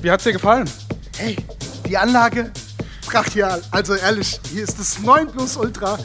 wie 0.00 0.10
hat's 0.10 0.24
dir 0.24 0.32
gefallen? 0.32 0.64
Hey, 1.18 1.36
die 1.86 1.98
Anlage 1.98 2.50
brachial. 3.04 3.60
Also 3.70 3.94
ehrlich, 3.94 4.40
hier 4.50 4.64
ist 4.64 4.78
das 4.78 4.98
9 5.00 5.30
Plus 5.30 5.58
Ultra. 5.58 5.98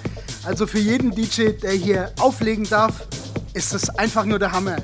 Also 0.43 0.67
für 0.67 0.79
jeden 0.79 1.11
DJ, 1.11 1.51
der 1.51 1.71
hier 1.71 2.11
auflegen 2.19 2.65
darf, 2.65 3.07
ist 3.53 3.73
es 3.73 3.89
einfach 3.91 4.25
nur 4.25 4.39
der 4.39 4.51
Hammer. 4.51 4.77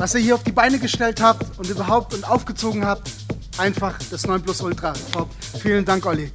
Es 0.00 0.04
was 0.04 0.14
ihr 0.14 0.20
hier 0.22 0.34
auf 0.34 0.44
die 0.44 0.52
Beine 0.52 0.78
gestellt 0.78 1.20
habt 1.20 1.58
und 1.58 1.68
überhaupt 1.68 2.14
und 2.14 2.26
aufgezogen 2.26 2.86
habt, 2.86 3.10
einfach 3.58 3.98
das 4.10 4.26
9 4.26 4.40
Plus 4.40 4.62
Ultra. 4.62 4.94
Top. 5.12 5.28
Vielen 5.60 5.84
Dank, 5.84 6.06
Olli. 6.06 6.32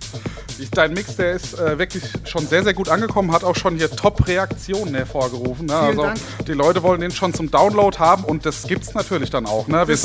Dein 0.72 0.94
Mix, 0.94 1.16
der 1.16 1.32
ist 1.32 1.58
äh, 1.58 1.80
wirklich 1.80 2.04
schon 2.26 2.46
sehr, 2.46 2.64
sehr 2.64 2.76
gut 2.76 2.90
angekommen, 2.90 3.32
hat 3.32 3.44
auch 3.44 3.56
schon 3.56 3.76
hier 3.76 3.90
Top-Reaktionen 3.90 4.94
hervorgerufen. 4.94 5.66
Ne? 5.66 5.74
Vielen 5.74 5.88
also 5.88 6.02
Dank. 6.04 6.20
die 6.46 6.54
Leute 6.54 6.84
wollen 6.84 7.02
den 7.02 7.10
schon 7.10 7.34
zum 7.34 7.50
Download 7.50 7.98
haben 7.98 8.24
und 8.24 8.46
das 8.46 8.68
gibt's 8.68 8.94
natürlich 8.94 9.32
dann 9.32 9.48
auch. 9.48 9.68
Ne? 9.68 9.88
Wir, 9.88 9.98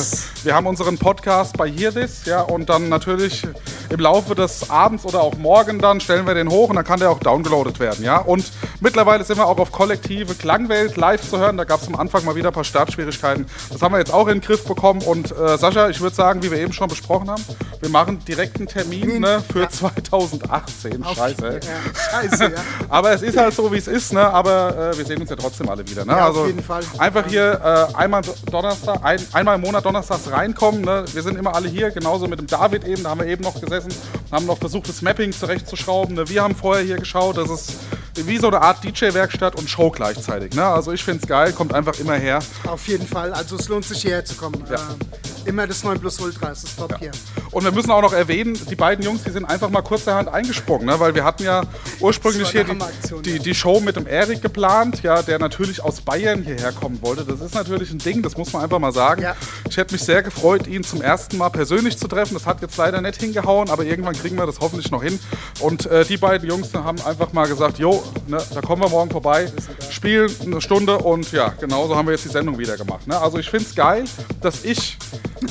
wir 0.44 0.54
haben 0.54 0.66
unseren 0.66 0.98
Podcast 0.98 1.56
bei 1.56 1.70
Hear 1.70 1.92
This, 1.92 2.24
ja, 2.24 2.40
und 2.42 2.68
dann 2.68 2.88
natürlich 2.88 3.46
im 3.90 4.00
Laufe 4.00 4.34
des 4.34 4.70
Abends 4.70 5.04
oder 5.04 5.20
auch 5.20 5.36
morgen 5.36 5.80
dann 5.80 6.00
stellen 6.00 6.26
wir 6.26 6.34
den 6.34 6.48
hoch 6.48 6.70
und 6.70 6.76
dann 6.76 6.84
kann 6.84 7.00
der 7.00 7.10
auch 7.10 7.18
downgeloadet 7.18 7.80
werden, 7.80 8.04
ja. 8.04 8.18
Und 8.18 8.50
mittlerweile 8.80 9.24
sind 9.24 9.38
wir 9.38 9.46
auch 9.46 9.58
auf 9.58 9.72
kollektive 9.72 10.34
Klangwelt 10.34 10.96
live 10.96 11.28
zu 11.28 11.38
hören. 11.38 11.56
Da 11.56 11.64
gab 11.64 11.82
es 11.82 11.88
am 11.88 11.96
Anfang 11.96 12.24
mal 12.24 12.34
wieder 12.34 12.48
ein 12.48 12.54
paar 12.54 12.64
Startschwierigkeiten. 12.64 13.46
Das 13.70 13.82
haben 13.82 13.92
wir 13.92 13.98
jetzt 13.98 14.12
auch 14.12 14.28
in 14.28 14.38
den 14.38 14.40
Griff 14.40 14.64
bekommen. 14.64 15.02
Und 15.02 15.32
äh, 15.32 15.58
Sascha, 15.58 15.88
ich 15.88 16.00
würde 16.00 16.14
sagen, 16.14 16.42
wie 16.42 16.50
wir 16.50 16.58
eben 16.58 16.72
schon 16.72 16.88
besprochen 16.88 17.30
haben, 17.30 17.44
wir 17.80 17.88
machen 17.90 18.24
direkt 18.24 18.56
einen 18.58 18.68
Termin 18.68 19.20
ne, 19.20 19.42
für 19.52 19.68
2018. 19.68 21.04
Auf- 21.04 21.16
Scheiße. 21.16 21.48
ey. 21.48 21.60
Ja, 21.60 22.20
scheiße, 22.28 22.44
ja. 22.44 22.58
Aber 22.88 23.12
es 23.12 23.22
ist 23.22 23.36
halt 23.36 23.54
so, 23.54 23.72
wie 23.72 23.78
es 23.78 23.88
ist, 23.88 24.12
ne? 24.12 24.20
aber 24.20 24.92
äh, 24.92 24.98
wir 24.98 25.04
sehen 25.04 25.20
uns 25.20 25.30
ja 25.30 25.36
trotzdem 25.36 25.68
alle 25.68 25.86
wieder. 25.88 26.04
Ne? 26.04 26.12
Ja, 26.12 26.28
auf 26.28 26.36
also 26.36 26.46
jeden 26.46 26.62
Fall. 26.62 26.82
Einfach 26.98 27.26
hier 27.26 27.88
äh, 27.92 27.96
einmal 27.96 28.22
Donnerstag, 28.50 29.00
ein, 29.02 29.18
einmal 29.32 29.56
im 29.56 29.62
Monat 29.62 29.84
donnerstags 29.84 30.29
reinkommen. 30.32 30.82
Ne? 30.82 31.04
Wir 31.12 31.22
sind 31.22 31.38
immer 31.38 31.54
alle 31.54 31.68
hier, 31.68 31.90
genauso 31.90 32.26
mit 32.26 32.38
dem 32.38 32.46
David 32.46 32.84
eben, 32.84 33.02
da 33.02 33.10
haben 33.10 33.20
wir 33.20 33.26
eben 33.26 33.42
noch 33.42 33.60
gesessen 33.60 33.92
haben 34.30 34.46
noch 34.46 34.58
versucht, 34.58 34.88
das 34.88 35.02
Mapping 35.02 35.32
zurechtzuschrauben. 35.32 36.14
Ne? 36.14 36.28
Wir 36.28 36.42
haben 36.42 36.54
vorher 36.54 36.84
hier 36.84 36.96
geschaut, 36.96 37.36
das 37.36 37.50
ist 37.50 37.74
wie 38.16 38.38
so 38.38 38.48
eine 38.48 38.60
Art 38.60 38.82
DJ-Werkstatt 38.84 39.56
und 39.56 39.68
Show 39.68 39.90
gleichzeitig. 39.90 40.54
Ne? 40.54 40.64
Also 40.64 40.92
ich 40.92 41.02
finde 41.02 41.22
es 41.22 41.28
geil, 41.28 41.52
kommt 41.52 41.74
einfach 41.74 41.98
immer 41.98 42.14
her. 42.16 42.40
Auf 42.66 42.86
jeden 42.88 43.06
Fall. 43.06 43.32
Also 43.32 43.56
es 43.56 43.68
lohnt 43.68 43.84
sich 43.84 44.02
hierher 44.02 44.24
zu 44.24 44.34
kommen. 44.34 44.62
Ja. 44.68 44.76
Äh, 44.76 45.48
immer 45.48 45.66
das 45.66 45.84
9 45.84 45.98
Plus 46.00 46.20
Ultra. 46.20 46.50
Es 46.50 46.64
ist 46.64 46.78
top 46.78 46.98
hier. 46.98 47.12
Und 47.50 47.64
wir 47.64 47.72
müssen 47.72 47.90
auch 47.90 48.02
noch 48.02 48.12
erwähnen, 48.12 48.58
die 48.70 48.76
beiden 48.76 49.04
Jungs, 49.04 49.22
die 49.24 49.30
sind 49.30 49.44
einfach 49.44 49.70
mal 49.70 49.82
kurzerhand 49.82 50.28
eingesprungen, 50.28 50.86
ne? 50.86 51.00
weil 51.00 51.14
wir 51.14 51.24
hatten 51.24 51.44
ja 51.44 51.62
ursprünglich 51.98 52.50
hier 52.50 52.64
die, 52.64 52.78
die, 53.22 53.30
ja. 53.36 53.38
die 53.38 53.54
Show 53.54 53.80
mit 53.80 53.96
dem 53.96 54.06
Erik 54.06 54.42
geplant, 54.42 55.02
ja, 55.02 55.22
der 55.22 55.38
natürlich 55.38 55.82
aus 55.82 56.00
Bayern 56.00 56.42
hierher 56.42 56.72
kommen 56.72 57.00
wollte. 57.02 57.24
Das 57.24 57.40
ist 57.40 57.54
natürlich 57.54 57.90
ein 57.90 57.98
Ding, 57.98 58.22
das 58.22 58.36
muss 58.36 58.52
man 58.52 58.62
einfach 58.62 58.78
mal 58.78 58.92
sagen. 58.92 59.22
Ja. 59.22 59.36
Ich 59.68 59.76
hätte 59.76 59.94
mich 59.94 60.02
sehr 60.02 60.22
gefreut, 60.22 60.66
ihn 60.66 60.84
zum 60.84 61.02
ersten 61.02 61.38
Mal 61.38 61.48
persönlich 61.48 61.98
zu 61.98 62.06
treffen. 62.06 62.34
Das 62.34 62.46
hat 62.46 62.62
jetzt 62.62 62.76
leider 62.76 63.00
nicht 63.00 63.20
hingehauen, 63.20 63.70
aber 63.70 63.84
irgendwann 63.84 64.19
kriegen 64.20 64.36
wir 64.36 64.46
das 64.46 64.60
hoffentlich 64.60 64.90
noch 64.90 65.02
hin. 65.02 65.18
Und 65.60 65.86
äh, 65.86 66.04
die 66.04 66.16
beiden 66.16 66.48
Jungs 66.48 66.72
haben 66.74 67.00
einfach 67.02 67.32
mal 67.32 67.48
gesagt, 67.48 67.78
jo, 67.78 68.02
ne, 68.26 68.38
da 68.54 68.60
kommen 68.60 68.82
wir 68.82 68.88
morgen 68.88 69.10
vorbei, 69.10 69.50
spielen 69.90 70.30
eine 70.44 70.60
Stunde 70.60 70.98
und 70.98 71.32
ja, 71.32 71.48
genauso 71.60 71.96
haben 71.96 72.06
wir 72.06 72.12
jetzt 72.12 72.24
die 72.24 72.30
Sendung 72.30 72.58
wieder 72.58 72.76
gemacht. 72.76 73.06
Ne? 73.06 73.18
Also 73.18 73.38
ich 73.38 73.50
finde 73.50 73.66
es 73.66 73.74
geil, 73.74 74.04
dass 74.40 74.64
ich 74.64 74.98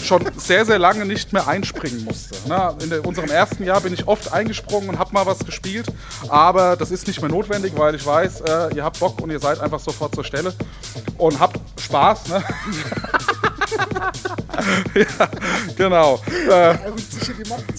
schon 0.01 0.23
sehr, 0.37 0.65
sehr 0.65 0.79
lange 0.79 1.05
nicht 1.05 1.33
mehr 1.33 1.47
einspringen 1.47 2.03
musste. 2.05 2.35
Ne? 2.47 2.75
In 2.83 2.99
unserem 2.99 3.29
ersten 3.29 3.63
Jahr 3.63 3.81
bin 3.81 3.93
ich 3.93 4.07
oft 4.07 4.31
eingesprungen 4.31 4.89
und 4.89 4.99
habe 4.99 5.13
mal 5.13 5.25
was 5.25 5.39
gespielt, 5.39 5.87
aber 6.27 6.75
das 6.75 6.91
ist 6.91 7.07
nicht 7.07 7.21
mehr 7.21 7.29
notwendig, 7.29 7.73
weil 7.75 7.95
ich 7.95 8.05
weiß, 8.05 8.41
äh, 8.41 8.75
ihr 8.75 8.83
habt 8.83 8.99
Bock 8.99 9.21
und 9.21 9.29
ihr 9.31 9.39
seid 9.39 9.59
einfach 9.59 9.79
sofort 9.79 10.15
zur 10.15 10.23
Stelle 10.23 10.53
und 11.17 11.39
habt 11.39 11.59
Spaß. 11.79 12.27
Ne? 12.27 12.43
ja, 14.95 15.29
genau. 15.77 16.21
Äh, 16.49 16.75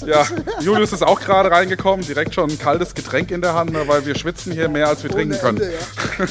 ja, 0.07 0.27
Julius 0.61 0.93
ist 0.93 1.03
auch 1.03 1.21
gerade 1.21 1.51
reingekommen, 1.51 2.05
direkt 2.07 2.35
schon 2.35 2.51
ein 2.51 2.59
kaltes 2.59 2.95
Getränk 2.95 3.31
in 3.31 3.41
der 3.43 3.55
Hand, 3.55 3.73
ne, 3.73 3.87
weil 3.87 4.05
wir 4.07 4.15
schwitzen 4.15 4.53
hier 4.53 4.69
mehr 4.69 4.89
als 4.89 5.03
wir 5.03 5.11
trinken 5.11 5.39
können. 5.39 5.61
Ende, 5.61 5.73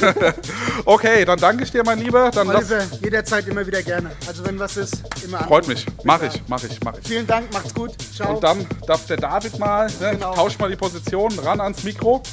ja. 0.02 0.34
Okay, 0.86 1.26
dann 1.26 1.40
danke 1.40 1.64
ich 1.64 1.72
dir, 1.72 1.84
mein 1.84 2.00
Lieber. 2.00 2.32
Dann 2.32 2.50
Oliver, 2.50 2.84
jederzeit 3.02 3.48
immer 3.48 3.66
wieder 3.66 3.82
gerne. 3.84 4.12
Also 4.28 4.46
wenn 4.46 4.58
was 4.60 4.78
ist, 4.78 5.04
immer 5.24 5.40
freut 5.40 5.66
anrufen. 5.66 5.70
mich. 5.70 5.86
Mach 6.04 6.22
ich, 6.22 6.42
mach 6.48 6.64
ich, 6.64 6.80
mach 6.84 6.98
ich. 6.98 7.08
Vielen 7.08 7.28
Dank, 7.28 7.52
macht's 7.54 7.74
gut. 7.74 7.92
Ciao. 8.16 8.36
Und 8.36 8.44
dann 8.44 8.66
darf 8.88 9.06
der 9.06 9.18
David 9.18 9.60
mal, 9.60 9.88
ne, 10.00 10.12
Genau. 10.12 10.34
tausch 10.34 10.58
mal 10.58 10.70
die 10.70 10.76
Position 10.76 11.38
ran 11.40 11.62
ans 11.62 11.84
Mikro. 11.84 12.24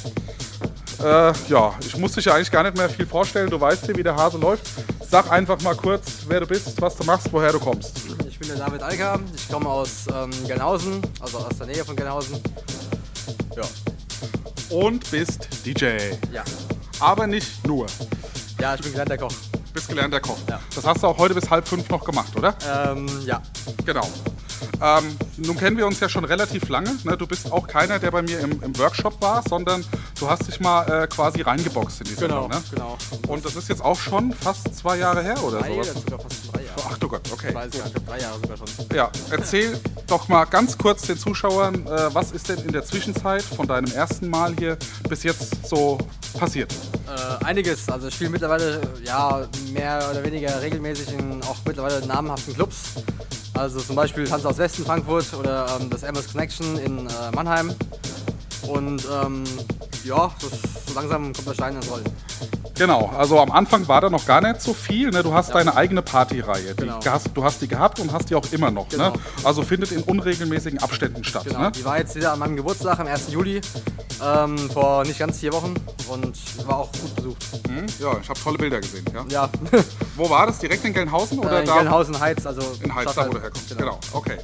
Äh, 0.99 1.33
ja, 1.47 1.73
ich 1.79 1.95
muss 1.97 2.13
dich 2.13 2.25
ja 2.25 2.33
eigentlich 2.33 2.51
gar 2.51 2.63
nicht 2.63 2.75
mehr 2.75 2.89
viel 2.89 3.05
vorstellen. 3.05 3.49
Du 3.49 3.59
weißt 3.59 3.85
hier, 3.85 3.95
wie 3.95 4.03
der 4.03 4.15
Hase 4.15 4.37
läuft. 4.37 4.67
Sag 5.09 5.31
einfach 5.31 5.61
mal 5.61 5.75
kurz, 5.75 6.11
wer 6.27 6.39
du 6.39 6.47
bist, 6.47 6.81
was 6.81 6.95
du 6.95 7.03
machst, 7.03 7.31
woher 7.31 7.51
du 7.51 7.59
kommst. 7.59 7.93
Ich 8.27 8.39
bin 8.39 8.49
der 8.49 8.57
David 8.57 8.81
Alka, 8.81 9.19
ich 9.35 9.47
komme 9.49 9.69
aus 9.69 10.05
ähm, 10.13 10.31
Gelnhausen, 10.45 11.01
also 11.19 11.37
aus 11.37 11.57
der 11.57 11.67
Nähe 11.67 11.85
von 11.85 11.95
Gelnhausen. 11.95 12.41
Ja. 13.55 13.63
Und 14.69 15.09
bist 15.11 15.47
DJ. 15.65 15.85
Ja. 16.33 16.43
Aber 16.99 17.27
nicht 17.27 17.65
nur. 17.65 17.85
Ja, 18.59 18.75
ich 18.75 18.81
bin 18.81 18.91
gelernter 18.91 19.17
Koch. 19.17 19.33
Bist 19.73 19.87
gelernter 19.87 20.19
Koch. 20.19 20.37
Ja. 20.49 20.59
Das 20.75 20.85
hast 20.85 21.03
du 21.03 21.07
auch 21.07 21.17
heute 21.17 21.35
bis 21.35 21.49
halb 21.49 21.67
fünf 21.67 21.87
noch 21.89 22.03
gemacht, 22.03 22.35
oder? 22.35 22.55
Ähm, 22.67 23.07
ja. 23.23 23.41
Genau. 23.85 24.07
Ähm, 24.81 25.17
nun 25.37 25.57
kennen 25.57 25.77
wir 25.77 25.87
uns 25.87 25.99
ja 25.99 26.07
schon 26.09 26.23
relativ 26.25 26.69
lange. 26.69 26.95
Ne? 27.03 27.17
Du 27.17 27.25
bist 27.27 27.51
auch 27.51 27.67
keiner, 27.67 27.99
der 27.99 28.11
bei 28.11 28.21
mir 28.21 28.39
im, 28.39 28.61
im 28.63 28.77
Workshop 28.77 29.19
war, 29.21 29.43
sondern 29.47 29.83
du 30.19 30.29
hast 30.29 30.47
dich 30.47 30.59
mal 30.59 30.83
äh, 31.03 31.07
quasi 31.07 31.41
reingeboxt 31.41 32.01
in 32.01 32.07
die 32.07 32.15
Genau, 32.15 32.41
Sendung. 32.43 32.49
Ne? 32.49 32.63
genau. 32.71 32.97
Und 33.27 33.45
das 33.45 33.55
ist 33.55 33.69
jetzt 33.69 33.83
auch 33.83 33.99
schon 33.99 34.33
fast 34.33 34.75
zwei 34.75 34.97
Jahre 34.97 35.23
her 35.23 35.41
oder 35.43 35.59
Drei, 35.59 35.73
sowas. 35.73 35.87
sogar 35.93 36.19
fast 36.19 36.53
drei 36.53 36.61
Jahre. 36.63 36.81
Ach 36.89 36.97
du 36.97 37.07
Gott, 37.07 37.21
okay. 37.31 37.49
Ich 37.49 37.55
weiß 37.55 37.71
gar 37.71 37.89
glaube 37.89 38.01
drei 38.05 38.19
Jahre 38.19 38.39
sogar 38.39 38.57
schon. 38.57 38.67
Ja, 38.95 39.09
erzähl 39.31 39.79
doch 40.07 40.27
mal 40.27 40.45
ganz 40.45 40.77
kurz 40.77 41.01
den 41.03 41.17
Zuschauern, 41.17 41.85
äh, 41.87 42.13
was 42.13 42.31
ist 42.31 42.49
denn 42.49 42.59
in 42.59 42.71
der 42.71 42.83
Zwischenzeit 42.83 43.41
von 43.43 43.67
deinem 43.67 43.91
ersten 43.91 44.29
Mal 44.29 44.55
hier 44.57 44.77
bis 45.09 45.23
jetzt 45.23 45.67
so 45.67 45.97
passiert? 46.37 46.73
Äh, 47.07 47.45
einiges, 47.45 47.89
also 47.89 48.07
ich 48.07 48.13
spiele 48.15 48.29
mittlerweile 48.29 48.81
ja 49.03 49.47
mehr 49.73 50.07
oder 50.11 50.23
weniger 50.23 50.61
regelmäßig 50.61 51.13
in 51.13 51.41
auch 51.43 51.57
mittlerweile 51.65 52.05
namhaften 52.05 52.53
Clubs. 52.53 52.77
Also 53.53 53.79
zum 53.79 53.95
Beispiel 53.95 54.25
Tanz 54.25 54.45
aus 54.45 54.57
Westen 54.57 54.85
Frankfurt 54.85 55.33
oder 55.33 55.67
ähm, 55.79 55.89
das 55.89 56.03
MS 56.03 56.31
Connection 56.31 56.77
in 56.77 57.07
äh, 57.07 57.11
Mannheim. 57.33 57.73
Und 58.67 59.03
ähm, 59.23 59.43
ja, 60.03 60.31
so, 60.39 60.47
langsam 60.93 61.33
kommt 61.33 61.47
der 61.47 61.53
Stein 61.53 61.75
ins 61.75 61.89
Rollen. 61.89 62.03
Genau, 62.75 63.07
also 63.17 63.39
am 63.39 63.51
Anfang 63.51 63.87
war 63.87 64.01
da 64.01 64.09
noch 64.11 64.25
gar 64.27 64.39
nicht 64.39 64.61
so 64.61 64.71
viel. 64.71 65.09
Ne? 65.09 65.23
Du 65.23 65.33
hast 65.33 65.47
Ja. 65.49 65.55
deine 65.55 65.75
eigene 65.75 66.03
Partyreihe. 66.03 66.75
Die 66.75 66.81
Genau. 66.83 66.99
hast, 67.05 67.29
du 67.33 67.43
hast 67.43 67.59
die 67.61 67.67
gehabt 67.67 67.99
und 67.99 68.11
hast 68.13 68.29
die 68.29 68.35
auch 68.35 68.45
immer 68.51 68.69
noch. 68.69 68.87
Genau. 68.89 69.09
Ne? 69.11 69.19
Also 69.43 69.63
findet 69.63 69.91
in 69.91 70.03
unregelmäßigen 70.03 70.77
Abständen 70.83 71.23
statt. 71.23 71.45
Genau, 71.45 71.59
Ne? 71.61 71.71
die 71.71 71.83
war 71.83 71.97
jetzt 71.97 72.15
wieder 72.15 72.33
an 72.33 72.39
meinem 72.39 72.55
Geburtstag 72.55 72.99
am 72.99 73.07
1. 73.07 73.29
Juli, 73.31 73.61
ähm, 74.23 74.69
vor 74.69 75.03
nicht 75.05 75.17
ganz 75.17 75.39
vier 75.39 75.53
Wochen 75.53 75.73
und 76.07 76.37
war 76.67 76.77
auch 76.77 76.91
gut 76.91 77.15
besucht. 77.15 77.43
Hm? 77.67 77.85
Ja, 77.99 78.11
ich 78.21 78.29
habe 78.29 78.39
tolle 78.39 78.57
Bilder 78.59 78.79
gesehen. 78.79 79.05
Ja? 79.11 79.25
Ja, 79.29 79.49
Wo 80.15 80.29
war 80.29 80.45
das? 80.45 80.59
Direkt 80.59 80.85
in 80.85 80.93
Gelnhausen 80.93 81.39
oder 81.39 81.57
äh, 81.57 81.61
in 81.61 81.65
da? 81.67 81.75
Gelnhausen 81.77 82.19
Heights, 82.19 82.45
also 82.45 82.61
In 82.83 82.93
Heiz, 82.93 83.11
da 83.15 83.27
wo 83.27 83.33
du 83.33 83.41
herkommst. 83.41 83.75
Genau. 83.75 83.99
okay. 84.13 84.37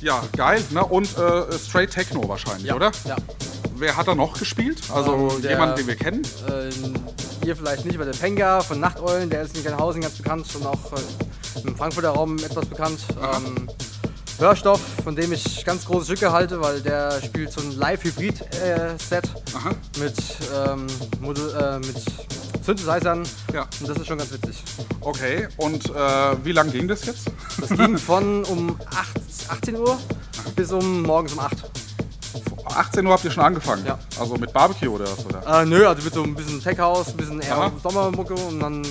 Ja, 0.00 0.22
geil. 0.36 0.62
Ne? 0.70 0.84
Und 0.84 1.06
äh, 1.18 1.58
Straight 1.58 1.90
Techno 1.90 2.26
wahrscheinlich, 2.28 2.66
Ja, 2.66 2.76
oder? 2.76 2.90
Ja. 3.04 3.16
Wer 3.76 3.96
hat 3.96 4.08
da 4.08 4.14
noch 4.14 4.38
gespielt? 4.38 4.78
Also 4.94 5.30
Ähm, 5.36 5.42
der- 5.42 5.52
jemanden, 5.52 5.76
den 5.76 5.86
wir 5.86 5.96
kennen? 5.96 6.22
Äh, 6.48 7.46
ihr 7.46 7.56
vielleicht 7.56 7.84
nicht, 7.86 7.94
aber 7.96 8.04
der 8.04 8.12
Penga 8.18 8.60
von 8.60 8.78
Nachteulen, 8.80 9.30
der 9.30 9.42
ist 9.42 9.56
in 9.56 9.62
Gelnhausen 9.62 10.02
ganz 10.02 10.14
bekannt 10.16 10.46
und 10.54 10.66
auch 10.66 10.92
äh, 10.92 11.66
im 11.68 11.76
Frankfurter 11.76 12.10
Raum 12.10 12.36
etwas 12.38 12.66
bekannt. 12.66 13.00
Ähm, 13.22 13.68
Hörstoff, 14.38 14.80
von 15.04 15.14
dem 15.16 15.32
ich 15.32 15.64
ganz 15.66 15.84
große 15.84 16.06
Stücke 16.06 16.32
halte, 16.32 16.60
weil 16.62 16.80
der 16.80 17.20
spielt 17.22 17.52
so 17.52 17.60
ein 17.60 17.72
Live-Hybrid-Set 17.72 19.24
Aha. 19.54 19.70
mit, 19.98 20.14
ähm, 20.66 20.86
äh, 21.22 21.78
mit 21.78 21.96
Synthesizern 22.64 23.22
Ja. 23.52 23.66
und 23.80 23.88
das 23.88 23.98
ist 23.98 24.06
schon 24.06 24.16
ganz 24.18 24.32
witzig. 24.32 24.62
Okay. 25.00 25.48
Und 25.58 25.90
äh, 25.90 25.92
wie 26.44 26.52
lang 26.52 26.70
ging 26.72 26.88
das 26.88 27.04
jetzt? 27.04 27.30
Das 27.60 27.68
ging 27.70 27.98
von 27.98 28.44
um 28.44 28.78
8, 28.94 29.19
18 29.50 29.76
Uhr 29.76 29.98
bis 30.56 30.72
um 30.72 31.02
morgens 31.02 31.32
um 31.32 31.40
8. 31.40 31.56
18 32.66 33.06
Uhr 33.06 33.12
habt 33.12 33.24
ihr 33.24 33.30
schon 33.30 33.42
angefangen. 33.42 33.84
Ja. 33.84 33.98
Also 34.18 34.36
mit 34.36 34.52
Barbecue 34.52 34.88
oder 34.88 35.04
was? 35.04 35.26
Oder? 35.26 35.62
Äh, 35.62 35.66
nö, 35.66 35.86
also 35.86 36.02
mit 36.02 36.14
so 36.14 36.22
ein 36.22 36.34
bisschen 36.34 36.62
Tech 36.62 36.78
House, 36.78 37.08
ein 37.08 37.16
bisschen 37.16 37.40
eher. 37.40 37.72
Sommermucke 37.82 38.34
und 38.34 38.60
dann 38.60 38.86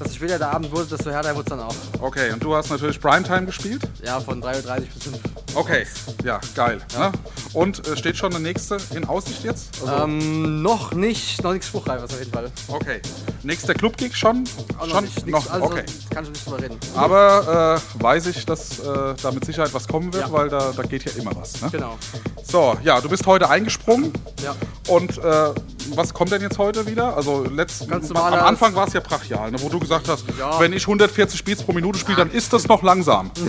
Desto 0.00 0.14
später 0.14 0.38
der 0.38 0.54
Abend 0.54 0.72
wurde, 0.72 0.86
desto 0.86 1.10
härter 1.10 1.34
wurde 1.34 1.42
es 1.42 1.50
dann 1.50 1.60
auch. 1.60 1.74
Okay, 2.00 2.32
und 2.32 2.42
du 2.42 2.54
hast 2.54 2.70
natürlich 2.70 2.98
Primetime 2.98 3.44
gespielt? 3.44 3.82
Ja, 4.02 4.18
von 4.18 4.42
3.30 4.42 4.66
Uhr 4.66 4.86
bis 4.94 5.02
5 5.04 5.18
Okay, 5.54 5.86
ja, 6.24 6.40
geil. 6.54 6.80
Ne? 6.96 7.10
Und 7.52 7.86
äh, 7.88 7.96
steht 7.96 8.16
schon 8.16 8.32
eine 8.34 8.40
nächste 8.42 8.76
in 8.94 9.04
Aussicht 9.06 9.42
jetzt? 9.44 9.80
Also, 9.84 10.04
Ähm, 10.04 10.62
noch 10.62 10.92
nicht, 10.92 11.42
noch 11.42 11.52
nichts 11.52 11.66
Spruchreifes 11.68 12.12
auf 12.12 12.18
jeden 12.18 12.32
Fall. 12.32 12.50
okay. 12.68 13.00
Nächster 13.42 13.74
Club-Gig 13.74 14.14
schon? 14.16 14.44
Auch 14.78 14.86
noch 14.86 14.94
schon? 14.96 15.04
nicht. 15.04 15.26
Nichts, 15.26 15.48
also 15.50 15.66
okay. 15.66 15.84
kann 16.10 16.24
schon 16.24 16.32
nicht 16.32 16.46
drüber 16.46 16.60
reden. 16.62 16.78
Aber 16.94 17.80
äh, 17.98 18.02
weiß 18.02 18.26
ich, 18.26 18.46
dass 18.46 18.78
äh, 18.78 19.14
da 19.20 19.30
mit 19.32 19.44
Sicherheit 19.44 19.72
was 19.74 19.88
kommen 19.88 20.12
wird, 20.12 20.26
Ja. 20.26 20.32
weil 20.32 20.48
da, 20.48 20.72
da 20.76 20.82
geht 20.82 21.04
ja 21.04 21.12
immer 21.20 21.34
was. 21.34 21.60
Ne? 21.60 21.68
Genau. 21.72 21.98
So, 22.44 22.76
ja, 22.84 23.00
du 23.00 23.08
bist 23.08 23.26
heute 23.26 23.48
eingesprungen. 23.50 24.12
Ja. 24.44 24.54
Und 24.88 25.18
äh, 25.18 25.48
was 25.94 26.14
kommt 26.14 26.30
denn 26.32 26.42
jetzt 26.42 26.58
heute 26.58 26.86
wieder? 26.86 27.16
Also 27.16 27.44
letzt, 27.44 27.88
Ganz 27.88 28.10
am 28.10 28.16
normaler- 28.16 28.44
Anfang 28.46 28.74
war 28.74 28.86
es 28.86 28.92
ja 28.92 29.00
brachial, 29.00 29.50
ne, 29.50 29.60
wo 29.60 29.68
du 29.68 29.80
gesagt 29.80 30.08
hast, 30.08 30.24
Ja. 30.38 30.60
wenn 30.60 30.72
ich 30.72 30.82
140 30.86 31.42
Beats 31.44 31.62
pro 31.62 31.72
Minute 31.72 31.98
spiele, 31.98 32.18
dann 32.18 32.30
ist 32.30 32.52
das 32.52 32.68
noch 32.68 32.82
langsam. 32.82 33.30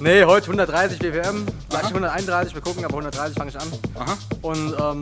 Nee, 0.00 0.24
heute 0.24 0.46
130 0.46 0.98
BPM, 0.98 1.46
gleich 1.68 1.84
131, 1.84 2.54
wir 2.54 2.60
gucken, 2.62 2.84
aber 2.84 2.94
130 2.98 3.36
fange 3.36 3.50
ich 3.50 3.58
an. 3.60 3.68
Aha. 3.94 4.16
Und 4.42 4.74
ähm, 4.80 5.00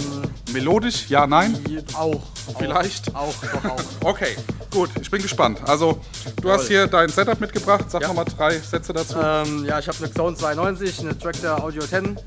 Melodisch? 0.53 1.09
Ja, 1.09 1.27
nein? 1.27 1.59
auch. 1.95 2.21
Vielleicht? 2.59 3.15
Auch, 3.15 3.29
auch, 3.65 3.71
auch. 3.71 3.81
Okay, 4.05 4.37
gut, 4.71 4.91
ich 5.01 5.11
bin 5.11 5.23
gespannt. 5.23 5.59
Also, 5.67 6.01
du 6.43 6.51
hast 6.51 6.69
hier 6.69 6.87
dein 6.87 7.09
Setup 7.09 7.41
mitgebracht. 7.41 7.87
Sag 7.91 8.03
Ja. 8.03 8.09
noch 8.09 8.15
mal 8.15 8.25
drei 8.25 8.59
Sätze 8.59 8.93
dazu. 8.93 9.17
ähm, 9.23 9.65
ja, 9.65 9.79
ich 9.79 9.89
habe 9.89 9.97
eine 9.99 10.09
Xone 10.09 10.37
92, 10.37 11.01
eine 11.01 11.19
Tractor 11.19 11.63
Audio 11.65 11.83
10, 11.83 12.19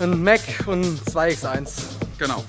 einen 0.00 0.22
Mac 0.22 0.40
und 0.66 1.04
zwei 1.10 1.30
X1. 1.30 1.70
Genau. 2.18 2.44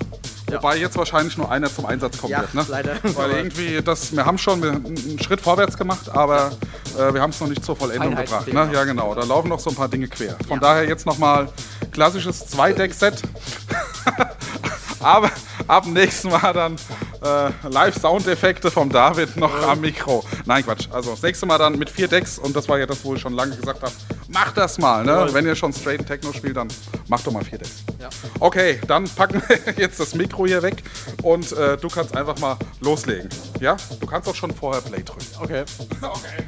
Ja. 0.50 0.56
Wobei 0.62 0.76
jetzt 0.78 0.96
wahrscheinlich 0.96 1.36
nur 1.36 1.50
einer 1.50 1.72
zum 1.72 1.86
Einsatz 1.86 2.18
kommen 2.18 2.32
Ja, 2.32 2.40
wird. 2.40 2.54
Ne? 2.54 2.64
leider. 2.68 2.96
Weil 3.02 3.30
irgendwie, 3.32 3.80
das, 3.82 4.14
wir 4.14 4.24
haben 4.24 4.38
schon 4.38 4.62
einen 4.64 5.18
Schritt 5.22 5.40
vorwärts 5.40 5.76
gemacht, 5.76 6.08
aber 6.10 6.52
äh, 6.98 7.12
wir 7.12 7.20
haben 7.20 7.30
es 7.30 7.40
noch 7.40 7.48
nicht 7.48 7.64
zur 7.64 7.76
Vollendung 7.76 8.14
gebracht. 8.16 8.52
Ne? 8.52 8.70
Ja, 8.72 8.84
genau. 8.84 9.14
Da 9.14 9.24
laufen 9.24 9.48
noch 9.48 9.60
so 9.60 9.70
ein 9.70 9.76
paar 9.76 9.88
Dinge 9.88 10.08
quer. 10.08 10.36
Von 10.46 10.56
Ja. 10.56 10.60
daher 10.60 10.88
jetzt 10.88 11.06
nochmal 11.06 11.48
klassisches 11.92 12.46
Zwei-Deck-Set. 12.46 13.22
aber 15.00 15.30
ab 15.66 15.86
nächsten 15.86 16.28
Mal 16.30 16.52
dann 16.52 16.76
äh, 17.22 17.50
Live-Soundeffekte 17.68 18.70
vom 18.70 18.90
David 18.90 19.36
noch 19.36 19.54
am 19.66 19.80
Mikro. 19.80 20.24
Nein, 20.46 20.64
Quatsch. 20.64 20.88
Also 20.92 21.10
das 21.10 21.22
nächste 21.22 21.46
Mal 21.46 21.58
dann 21.58 21.78
mit 21.78 21.90
vier 21.90 22.08
Decks 22.08 22.38
und 22.38 22.54
das 22.54 22.68
war 22.68 22.78
ja 22.78 22.86
das, 22.86 23.04
wo 23.04 23.14
ich 23.14 23.20
schon 23.20 23.34
lange 23.34 23.56
gesagt 23.56 23.82
habe, 23.82 23.92
macht 24.28 24.56
das 24.56 24.78
mal. 24.78 25.04
Ne? 25.04 25.28
Wenn 25.32 25.46
ihr 25.46 25.54
schon 25.54 25.72
straight 25.72 26.06
Techno 26.06 26.32
spielt, 26.32 26.56
dann 26.56 26.68
macht 27.08 27.26
doch 27.26 27.32
mal 27.32 27.44
vier 27.44 27.58
Decks. 27.58 27.84
Ja. 28.00 28.08
Okay, 28.40 28.80
dann 28.86 29.04
packen 29.04 29.42
wir 29.46 29.74
jetzt 29.76 30.00
das 30.00 30.14
Mikro 30.14 30.46
hier 30.46 30.62
weg 30.62 30.82
und 31.22 31.52
äh, 31.52 31.76
du 31.76 31.88
kannst 31.88 32.16
einfach 32.16 32.38
mal 32.38 32.56
loslegen. 32.80 33.28
Ja? 33.60 33.76
Du 34.00 34.06
kannst 34.06 34.28
auch 34.28 34.34
schon 34.34 34.52
vorher 34.52 34.82
Play 34.82 35.02
drücken. 35.02 35.26
Okay. 35.40 35.64
Okay. 36.00 36.44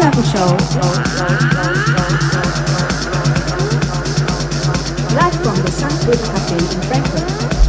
Special 0.00 0.22
show. 0.22 0.46
Live 5.14 5.34
from 5.42 5.56
the. 5.56 5.70
Peter 6.06 6.24
Cafe 6.24 6.56
in 6.56 6.82
Frankfurt. 6.88 7.59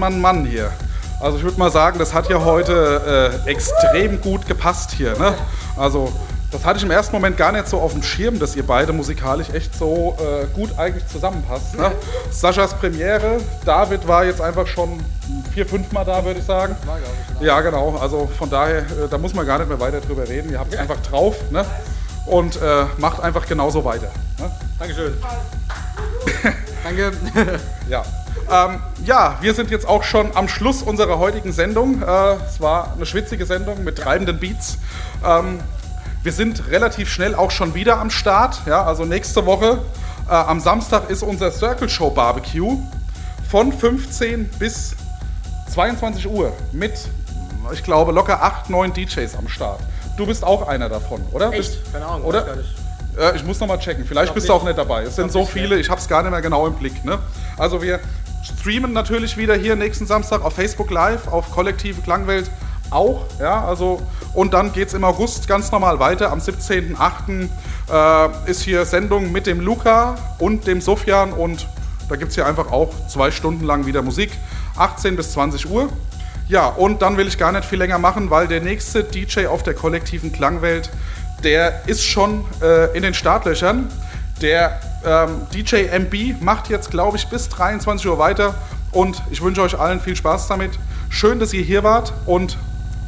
Mann, 0.00 0.20
Mann, 0.20 0.46
hier. 0.46 0.72
Also 1.20 1.36
ich 1.36 1.44
würde 1.44 1.58
mal 1.58 1.70
sagen, 1.70 1.98
das 1.98 2.14
hat 2.14 2.30
ja 2.30 2.42
heute 2.42 3.42
äh, 3.44 3.50
extrem 3.50 4.20
gut 4.22 4.46
gepasst 4.46 4.92
hier. 4.92 5.16
Ne? 5.18 5.34
Also 5.76 6.10
das 6.50 6.64
hatte 6.64 6.78
ich 6.78 6.84
im 6.84 6.90
ersten 6.90 7.14
Moment 7.14 7.36
gar 7.36 7.52
nicht 7.52 7.68
so 7.68 7.78
auf 7.78 7.92
dem 7.92 8.02
Schirm, 8.02 8.38
dass 8.38 8.56
ihr 8.56 8.66
beide 8.66 8.92
musikalisch 8.94 9.50
echt 9.50 9.74
so 9.74 10.16
äh, 10.18 10.46
gut 10.46 10.70
eigentlich 10.78 11.06
zusammenpasst. 11.06 11.76
Ne? 11.76 11.92
Saschas 12.30 12.72
Premiere, 12.74 13.38
David 13.66 14.08
war 14.08 14.24
jetzt 14.24 14.40
einfach 14.40 14.66
schon 14.66 15.04
vier, 15.52 15.66
fünf 15.66 15.92
Mal 15.92 16.04
da, 16.04 16.24
würde 16.24 16.40
ich 16.40 16.46
sagen. 16.46 16.74
Ja, 17.40 17.60
genau. 17.60 17.98
Also 17.98 18.28
von 18.38 18.48
daher, 18.48 18.78
äh, 18.78 19.08
da 19.10 19.18
muss 19.18 19.34
man 19.34 19.46
gar 19.46 19.58
nicht 19.58 19.68
mehr 19.68 19.78
weiter 19.78 20.00
drüber 20.00 20.26
reden. 20.26 20.50
Ihr 20.50 20.58
habt 20.58 20.72
es 20.72 20.78
einfach 20.78 21.00
drauf 21.02 21.36
ne? 21.50 21.64
und 22.26 22.56
äh, 22.56 22.86
macht 22.96 23.20
einfach 23.20 23.46
genauso 23.46 23.84
weiter. 23.84 24.10
Ne? 24.38 24.50
Dankeschön. 24.78 25.12
Danke. 26.82 27.12
Ja. 27.88 28.04
Ähm, 28.48 28.80
ja, 29.10 29.36
wir 29.40 29.54
sind 29.54 29.72
jetzt 29.72 29.88
auch 29.88 30.04
schon 30.04 30.36
am 30.36 30.46
Schluss 30.46 30.82
unserer 30.82 31.18
heutigen 31.18 31.52
Sendung. 31.52 32.00
Äh, 32.00 32.34
es 32.48 32.60
war 32.60 32.92
eine 32.94 33.04
schwitzige 33.04 33.44
Sendung 33.44 33.82
mit 33.82 33.98
treibenden 33.98 34.38
Beats. 34.38 34.78
Ähm, 35.26 35.58
wir 36.22 36.30
sind 36.30 36.68
relativ 36.70 37.10
schnell 37.10 37.34
auch 37.34 37.50
schon 37.50 37.74
wieder 37.74 37.98
am 37.98 38.10
Start. 38.10 38.60
Ja, 38.66 38.84
also 38.84 39.04
nächste 39.04 39.46
Woche 39.46 39.80
äh, 40.28 40.32
am 40.32 40.60
Samstag 40.60 41.10
ist 41.10 41.24
unser 41.24 41.50
Circle 41.50 41.88
Show 41.88 42.10
Barbecue 42.10 42.78
von 43.50 43.72
15 43.72 44.48
bis 44.60 44.94
22 45.72 46.28
Uhr 46.28 46.52
mit, 46.70 46.92
ich 47.72 47.82
glaube, 47.82 48.12
locker 48.12 48.44
8, 48.44 48.70
9 48.70 48.92
DJs 48.92 49.34
am 49.34 49.48
Start. 49.48 49.80
Du 50.18 50.24
bist 50.24 50.44
auch 50.44 50.68
einer 50.68 50.88
davon, 50.88 51.20
oder? 51.32 51.46
Echt? 51.52 51.56
Bist, 51.82 51.92
Keine 51.92 52.06
Ahnung, 52.06 52.28
Oder? 52.28 52.42
gar 52.42 52.54
nicht. 52.54 52.76
Äh, 53.18 53.36
ich 53.36 53.44
muss 53.44 53.58
noch 53.58 53.66
mal 53.66 53.78
checken. 53.78 54.04
Vielleicht 54.04 54.34
bist 54.34 54.48
du 54.48 54.52
auch 54.52 54.62
nicht. 54.62 54.78
dabei. 54.78 55.02
Es 55.02 55.16
sind 55.16 55.32
so 55.32 55.40
nicht, 55.40 55.50
viele, 55.50 55.78
ich 55.78 55.90
habe 55.90 56.00
es 56.00 56.08
gar 56.08 56.22
nicht 56.22 56.30
mehr 56.30 56.42
genau 56.42 56.66
im 56.66 56.74
Blick. 56.74 57.04
Ne? 57.04 57.18
Also 57.58 57.82
wir 57.82 58.00
streamen 58.58 58.92
natürlich 58.92 59.36
wieder 59.36 59.54
hier 59.54 59.76
nächsten 59.76 60.06
Samstag 60.06 60.42
auf 60.44 60.54
Facebook 60.54 60.90
Live, 60.90 61.28
auf 61.28 61.50
Kollektive 61.50 62.00
Klangwelt 62.02 62.50
auch. 62.90 63.26
Ja, 63.38 63.64
also, 63.64 64.02
und 64.34 64.52
dann 64.52 64.72
geht 64.72 64.88
es 64.88 64.94
im 64.94 65.04
August 65.04 65.48
ganz 65.48 65.70
normal 65.70 65.98
weiter. 65.98 66.30
Am 66.32 66.38
17.08. 66.40 67.48
Äh, 67.90 68.50
ist 68.50 68.62
hier 68.62 68.84
Sendung 68.84 69.32
mit 69.32 69.46
dem 69.46 69.60
Luca 69.60 70.16
und 70.38 70.66
dem 70.66 70.80
Sofian 70.80 71.32
und 71.32 71.66
da 72.08 72.16
gibt 72.16 72.30
es 72.30 72.34
hier 72.34 72.46
einfach 72.46 72.70
auch 72.70 72.92
zwei 73.08 73.30
Stunden 73.30 73.64
lang 73.64 73.86
wieder 73.86 74.02
Musik. 74.02 74.30
18 74.76 75.16
bis 75.16 75.32
20 75.32 75.70
Uhr. 75.70 75.88
Ja, 76.48 76.66
und 76.66 77.02
dann 77.02 77.16
will 77.16 77.28
ich 77.28 77.38
gar 77.38 77.52
nicht 77.52 77.64
viel 77.64 77.78
länger 77.78 77.98
machen, 77.98 78.30
weil 78.30 78.48
der 78.48 78.60
nächste 78.60 79.04
DJ 79.04 79.46
auf 79.46 79.62
der 79.62 79.74
kollektiven 79.74 80.32
Klangwelt, 80.32 80.90
der 81.44 81.82
ist 81.86 82.04
schon 82.04 82.44
äh, 82.60 82.96
in 82.96 83.02
den 83.02 83.14
Startlöchern. 83.14 83.88
Der 84.42 84.80
ähm, 85.04 85.42
DJ 85.54 85.86
MB 85.88 86.40
macht 86.40 86.68
jetzt, 86.68 86.90
glaube 86.90 87.16
ich, 87.16 87.28
bis 87.28 87.48
23 87.48 88.06
Uhr 88.08 88.18
weiter. 88.18 88.54
Und 88.92 89.22
ich 89.30 89.42
wünsche 89.42 89.62
euch 89.62 89.78
allen 89.78 90.00
viel 90.00 90.16
Spaß 90.16 90.48
damit. 90.48 90.78
Schön, 91.08 91.38
dass 91.38 91.52
ihr 91.52 91.62
hier 91.62 91.84
wart 91.84 92.12
und 92.26 92.58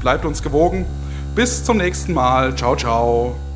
bleibt 0.00 0.24
uns 0.24 0.42
gewogen. 0.42 0.86
Bis 1.34 1.64
zum 1.64 1.78
nächsten 1.78 2.12
Mal. 2.12 2.54
Ciao, 2.54 2.76
ciao. 2.76 3.51